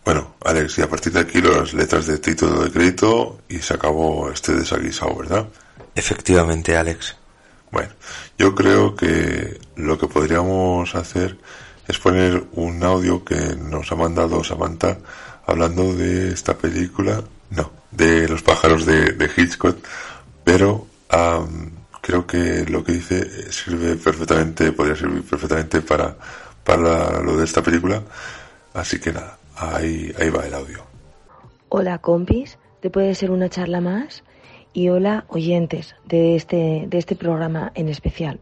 Bueno 0.04 0.34
Alex 0.44 0.78
y 0.78 0.82
a 0.82 0.88
partir 0.88 1.12
de 1.12 1.20
aquí 1.20 1.40
las 1.40 1.72
letras 1.72 2.06
de 2.06 2.18
título 2.18 2.62
de 2.62 2.70
crédito 2.70 3.40
y 3.48 3.58
se 3.58 3.74
acabó 3.74 4.30
este 4.30 4.54
desaguisado 4.54 5.16
verdad 5.16 5.46
efectivamente 5.94 6.76
Alex 6.76 7.16
bueno, 7.74 7.90
yo 8.38 8.54
creo 8.54 8.94
que 8.94 9.58
lo 9.74 9.98
que 9.98 10.06
podríamos 10.06 10.94
hacer 10.94 11.36
es 11.88 11.98
poner 11.98 12.44
un 12.52 12.80
audio 12.84 13.24
que 13.24 13.56
nos 13.56 13.90
ha 13.90 13.96
mandado 13.96 14.44
Samantha 14.44 14.98
hablando 15.44 15.92
de 15.92 16.32
esta 16.32 16.56
película, 16.56 17.24
no, 17.50 17.72
de 17.90 18.28
los 18.28 18.44
pájaros 18.44 18.86
de, 18.86 19.10
de 19.14 19.28
Hitchcock, 19.36 19.76
pero 20.44 20.86
um, 21.12 21.70
creo 22.00 22.24
que 22.28 22.64
lo 22.66 22.84
que 22.84 22.92
dice 22.92 23.50
sirve 23.50 23.96
perfectamente, 23.96 24.70
podría 24.70 24.94
servir 24.94 25.24
perfectamente 25.24 25.80
para, 25.80 26.16
para 26.62 27.20
lo 27.22 27.36
de 27.36 27.44
esta 27.44 27.60
película, 27.60 28.04
así 28.72 29.00
que 29.00 29.12
nada, 29.12 29.36
ahí, 29.56 30.14
ahí 30.20 30.30
va 30.30 30.46
el 30.46 30.54
audio. 30.54 30.86
Hola 31.70 31.98
compis, 31.98 32.56
¿te 32.80 32.88
puede 32.88 33.16
ser 33.16 33.32
una 33.32 33.48
charla 33.48 33.80
más? 33.80 34.22
Y 34.74 34.88
hola 34.88 35.24
oyentes 35.28 35.94
de 36.04 36.36
este, 36.36 36.84
de 36.88 36.98
este 36.98 37.14
programa 37.14 37.72
en 37.74 37.88
especial. 37.88 38.40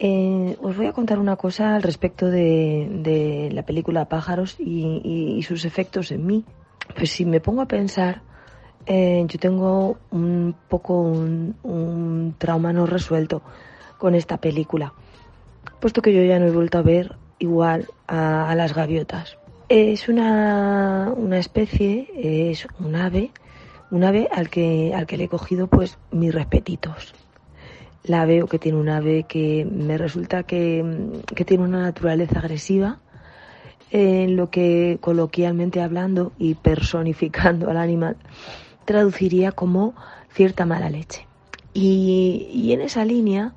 Eh, 0.00 0.56
os 0.60 0.76
voy 0.76 0.86
a 0.86 0.92
contar 0.92 1.20
una 1.20 1.36
cosa 1.36 1.76
al 1.76 1.82
respecto 1.82 2.26
de, 2.26 2.88
de 2.90 3.50
la 3.52 3.62
película 3.64 4.08
Pájaros 4.08 4.56
y, 4.58 5.00
y, 5.04 5.36
y, 5.38 5.42
sus 5.44 5.64
efectos 5.64 6.10
en 6.10 6.26
mí. 6.26 6.44
Pues 6.96 7.10
si 7.10 7.24
me 7.24 7.40
pongo 7.40 7.62
a 7.62 7.68
pensar, 7.68 8.22
eh, 8.86 9.24
yo 9.28 9.38
tengo 9.38 9.98
un 10.10 10.54
poco 10.68 11.00
un, 11.00 11.54
un, 11.62 12.34
trauma 12.38 12.72
no 12.72 12.86
resuelto 12.86 13.42
con 13.98 14.14
esta 14.14 14.38
película, 14.38 14.92
puesto 15.80 16.02
que 16.02 16.12
yo 16.12 16.22
ya 16.24 16.38
no 16.38 16.46
he 16.46 16.50
vuelto 16.50 16.78
a 16.78 16.82
ver 16.82 17.16
igual 17.38 17.88
a, 18.08 18.50
a 18.50 18.54
las 18.54 18.74
gaviotas. 18.74 19.38
Es 19.68 20.08
una, 20.08 21.12
una 21.16 21.38
especie, 21.38 22.50
es 22.50 22.66
un 22.80 22.96
ave 22.96 23.30
un 23.90 24.04
ave 24.04 24.28
al 24.32 24.48
que, 24.50 24.92
al 24.94 25.06
que 25.06 25.16
le 25.16 25.24
he 25.24 25.28
cogido 25.28 25.66
pues 25.66 25.98
mis 26.10 26.34
respetitos. 26.34 27.14
La 28.02 28.26
veo 28.26 28.46
que 28.46 28.58
tiene 28.58 28.78
un 28.78 28.88
ave 28.88 29.24
que 29.24 29.66
me 29.70 29.96
resulta 29.96 30.42
que, 30.42 30.84
que 31.34 31.44
tiene 31.44 31.64
una 31.64 31.80
naturaleza 31.80 32.40
agresiva, 32.40 33.00
en 33.90 34.34
lo 34.34 34.50
que 34.50 34.98
coloquialmente 35.00 35.80
hablando 35.80 36.32
y 36.36 36.54
personificando 36.54 37.70
al 37.70 37.76
animal 37.76 38.16
traduciría 38.84 39.52
como 39.52 39.94
cierta 40.30 40.66
mala 40.66 40.90
leche. 40.90 41.26
Y, 41.72 42.48
y 42.52 42.72
en 42.72 42.80
esa 42.80 43.04
línea, 43.04 43.54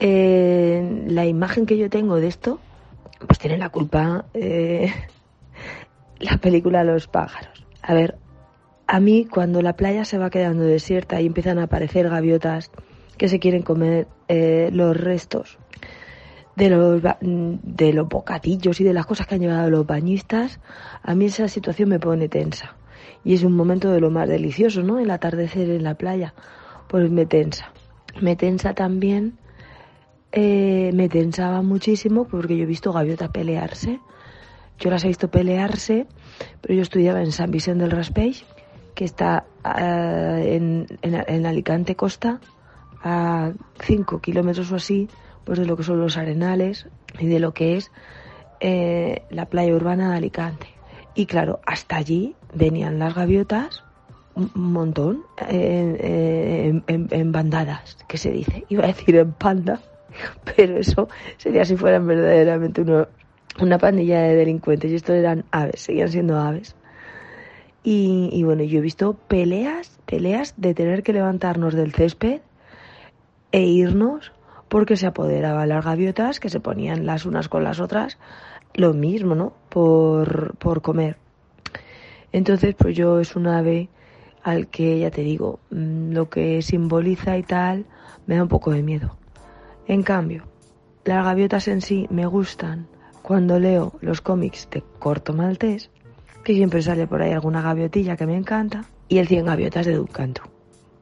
eh, 0.00 1.04
la 1.06 1.24
imagen 1.26 1.66
que 1.66 1.78
yo 1.78 1.88
tengo 1.88 2.16
de 2.16 2.26
esto, 2.26 2.58
pues 3.26 3.38
tiene 3.38 3.58
la 3.58 3.68
culpa 3.68 4.24
eh, 4.34 4.92
la 6.18 6.38
película 6.38 6.82
Los 6.82 7.06
pájaros. 7.06 7.64
A 7.82 7.94
ver, 7.94 8.18
a 8.86 9.00
mí, 9.00 9.26
cuando 9.26 9.62
la 9.62 9.74
playa 9.74 10.04
se 10.04 10.18
va 10.18 10.30
quedando 10.30 10.64
desierta 10.64 11.20
y 11.20 11.26
empiezan 11.26 11.58
a 11.58 11.64
aparecer 11.64 12.08
gaviotas 12.08 12.70
que 13.16 13.28
se 13.28 13.38
quieren 13.38 13.62
comer 13.62 14.08
eh, 14.28 14.70
los 14.72 14.96
restos 14.96 15.58
de 16.56 16.68
los, 16.68 17.02
de 17.20 17.92
los 17.92 18.08
bocadillos 18.08 18.80
y 18.80 18.84
de 18.84 18.92
las 18.92 19.06
cosas 19.06 19.26
que 19.26 19.36
han 19.36 19.40
llevado 19.40 19.70
los 19.70 19.86
bañistas, 19.86 20.60
a 21.02 21.14
mí 21.14 21.26
esa 21.26 21.48
situación 21.48 21.88
me 21.88 21.98
pone 21.98 22.28
tensa. 22.28 22.76
Y 23.24 23.34
es 23.34 23.42
un 23.42 23.54
momento 23.54 23.90
de 23.90 24.00
lo 24.00 24.10
más 24.10 24.28
delicioso, 24.28 24.82
¿no? 24.82 24.98
El 24.98 25.10
atardecer 25.10 25.70
en 25.70 25.84
la 25.84 25.94
playa. 25.94 26.34
Pues 26.88 27.10
me 27.10 27.24
tensa. 27.24 27.72
Me 28.20 28.36
tensa 28.36 28.74
también, 28.74 29.38
eh, 30.32 30.90
me 30.92 31.08
tensaba 31.08 31.62
muchísimo 31.62 32.26
porque 32.26 32.56
yo 32.56 32.64
he 32.64 32.66
visto 32.66 32.92
gaviotas 32.92 33.30
pelearse. 33.30 34.00
Yo 34.78 34.90
las 34.90 35.04
he 35.04 35.08
visto 35.08 35.30
pelearse, 35.30 36.06
pero 36.60 36.74
yo 36.74 36.82
estudiaba 36.82 37.22
en 37.22 37.32
San 37.32 37.50
Vicente 37.50 37.84
del 37.84 37.92
Raspeix 37.92 38.44
que 38.94 39.04
está 39.04 39.44
uh, 39.64 40.38
en, 40.38 40.86
en, 41.02 41.46
Alicante 41.46 41.96
Costa, 41.96 42.40
a 43.02 43.52
5 43.80 44.20
kilómetros 44.20 44.70
o 44.72 44.76
así, 44.76 45.08
pues 45.44 45.58
de 45.58 45.66
lo 45.66 45.76
que 45.76 45.82
son 45.82 46.00
los 46.00 46.16
arenales 46.16 46.88
y 47.18 47.26
de 47.26 47.40
lo 47.40 47.52
que 47.52 47.76
es 47.76 47.90
eh, 48.60 49.22
la 49.30 49.46
playa 49.46 49.74
urbana 49.74 50.10
de 50.10 50.16
Alicante. 50.16 50.68
Y 51.14 51.26
claro, 51.26 51.60
hasta 51.66 51.96
allí 51.96 52.36
venían 52.54 52.98
las 52.98 53.14
gaviotas 53.14 53.84
un 54.34 54.50
montón 54.54 55.24
en, 55.48 56.82
en, 56.86 57.32
bandadas, 57.32 57.98
que 58.08 58.16
se 58.16 58.30
dice. 58.30 58.64
Iba 58.68 58.84
a 58.84 58.88
decir 58.88 59.16
en 59.16 59.32
panda, 59.32 59.80
pero 60.56 60.78
eso 60.78 61.08
sería 61.36 61.64
si 61.64 61.76
fueran 61.76 62.06
verdaderamente 62.06 62.82
una 63.60 63.78
pandilla 63.78 64.22
de 64.22 64.36
delincuentes. 64.36 64.90
Y 64.90 64.94
estos 64.94 65.16
eran 65.16 65.44
aves, 65.50 65.80
seguían 65.80 66.08
siendo 66.08 66.38
aves. 66.38 66.74
Y, 67.84 68.42
bueno, 68.44 68.62
yo 68.62 68.78
he 68.78 68.82
visto 68.82 69.14
peleas, 69.14 69.98
peleas 70.06 70.54
de 70.56 70.74
tener 70.74 71.02
que 71.02 71.12
levantarnos 71.12 71.74
del 71.74 71.92
césped 71.92 72.40
e 73.50 73.62
irnos 73.62 74.32
porque 74.68 74.96
se 74.96 75.06
apoderaban 75.06 75.68
las 75.68 75.84
gaviotas 75.84 76.38
que 76.38 76.48
se 76.48 76.60
ponían 76.60 77.06
las 77.06 77.26
unas 77.26 77.48
con 77.48 77.64
las 77.64 77.80
otras 77.80 78.18
lo 78.74 78.94
mismo, 78.94 79.34
¿no? 79.34 79.52
Por, 79.68 80.56
por 80.56 80.80
comer. 80.80 81.16
Entonces, 82.30 82.74
pues 82.74 82.96
yo 82.96 83.20
es 83.20 83.36
un 83.36 83.48
ave 83.48 83.88
al 84.42 84.68
que, 84.68 84.98
ya 84.98 85.10
te 85.10 85.22
digo, 85.22 85.60
mm, 85.70 86.12
lo 86.12 86.30
que 86.30 86.62
simboliza 86.62 87.36
y 87.36 87.42
tal, 87.42 87.84
me 88.26 88.36
da 88.36 88.42
un 88.42 88.48
poco 88.48 88.70
de 88.70 88.82
miedo. 88.82 89.16
En 89.86 90.02
cambio, 90.02 90.44
las 91.04 91.24
gaviotas 91.24 91.68
en 91.68 91.80
sí 91.80 92.06
me 92.10 92.26
gustan 92.26 92.86
cuando 93.22 93.58
leo 93.58 93.92
los 94.00 94.20
cómics 94.20 94.68
de 94.70 94.82
Corto 94.98 95.32
Maltés 95.32 95.90
que 96.44 96.54
siempre 96.54 96.82
sale 96.82 97.06
por 97.06 97.22
ahí 97.22 97.32
alguna 97.32 97.62
gaviotilla 97.62 98.16
que 98.16 98.26
me 98.26 98.36
encanta, 98.36 98.84
y 99.08 99.18
el 99.18 99.28
100 99.28 99.46
gaviotas 99.46 99.86
de 99.86 99.94
Duncantu, 99.94 100.42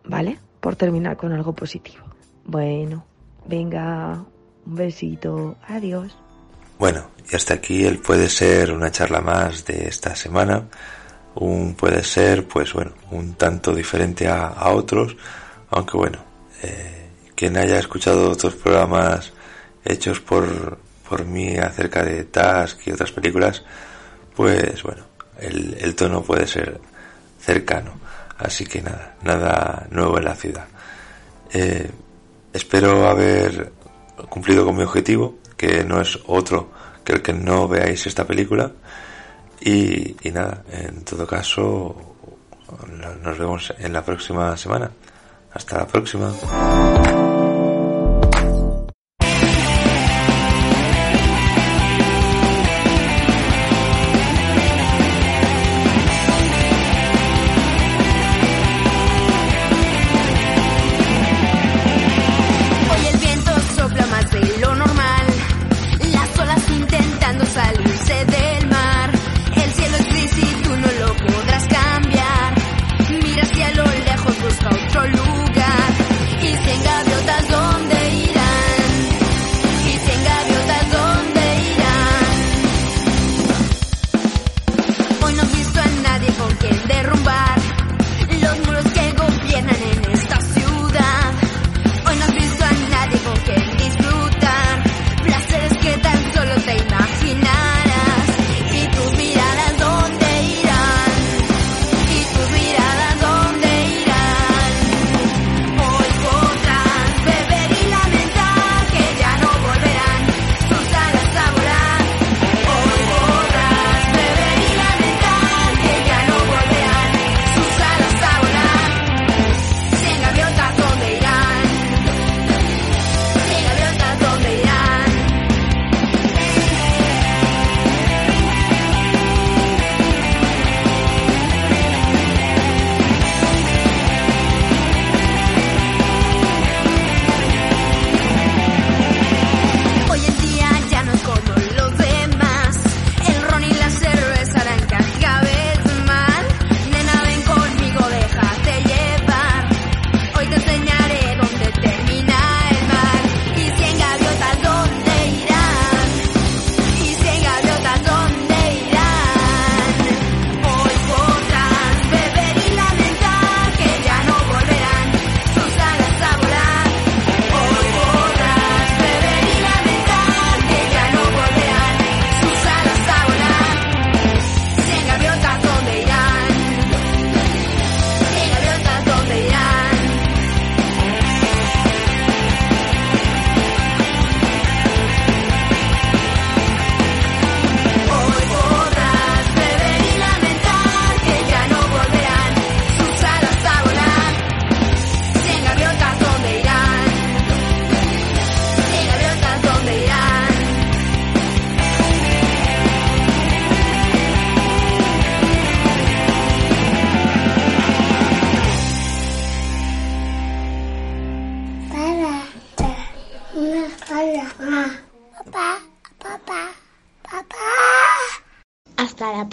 ¿vale? 0.05 0.39
Por 0.61 0.77
terminar 0.77 1.17
con 1.17 1.33
algo 1.33 1.53
positivo. 1.53 2.05
Bueno, 2.45 3.05
venga, 3.47 4.25
un 4.67 4.75
besito, 4.75 5.57
adiós. 5.69 6.17
Bueno, 6.79 7.11
y 7.31 7.37
hasta 7.37 7.55
aquí 7.55 7.85
el 7.85 7.99
puede 7.99 8.29
ser 8.29 8.73
una 8.73 8.91
charla 8.91 9.21
más 9.21 9.65
de 9.65 9.87
esta 9.87 10.17
semana. 10.17 10.69
Un 11.35 11.75
puede 11.75 12.03
ser, 12.03 12.49
pues 12.49 12.73
bueno, 12.73 12.93
un 13.11 13.35
tanto 13.35 13.75
diferente 13.75 14.27
a, 14.27 14.49
a 14.49 14.71
otros, 14.71 15.17
aunque 15.71 15.97
bueno, 15.97 16.19
eh, 16.63 17.11
quien 17.35 17.57
haya 17.57 17.79
escuchado 17.79 18.31
otros 18.31 18.57
programas 18.57 19.33
hechos 19.85 20.21
por, 20.21 20.79
por 21.09 21.25
mí 21.25 21.57
acerca 21.57 22.03
de 22.03 22.25
Task 22.25 22.87
y 22.87 22.93
otras 22.93 23.13
películas, 23.13 23.65
pues 24.35 24.83
bueno, 24.83 25.05
el, 25.41 25.95
tono 25.95 26.23
puede 26.23 26.47
ser 26.47 26.81
cercano. 27.39 27.93
Así 28.39 28.65
que 28.65 28.81
nada, 28.81 29.17
nada 29.23 29.87
nuevo 29.91 30.19
en 30.19 30.25
la 30.25 30.35
ciudad. 30.35 30.67
Eh, 31.53 31.91
espero 32.53 33.09
haber 33.09 33.73
cumplido 34.29 34.65
con 34.65 34.77
mi 34.77 34.83
objetivo, 34.83 35.39
que 35.57 35.85
no 35.85 36.01
es 36.01 36.19
otro 36.27 36.71
que 37.05 37.13
el 37.13 37.23
que 37.23 37.33
no 37.33 37.69
veáis 37.69 38.07
esta 38.07 38.27
película. 38.27 38.71
Y 39.61 40.17
nada, 40.33 40.65
en 40.73 41.05
todo 41.05 41.27
caso, 41.27 42.17
nos 43.23 43.39
vemos 43.39 43.75
en 43.79 43.93
la 43.93 44.05
próxima 44.05 44.57
semana. 44.57 44.91
Hasta 45.53 45.79
la 45.79 45.87
próxima. 45.87 46.33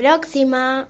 Próxima. 0.07 0.89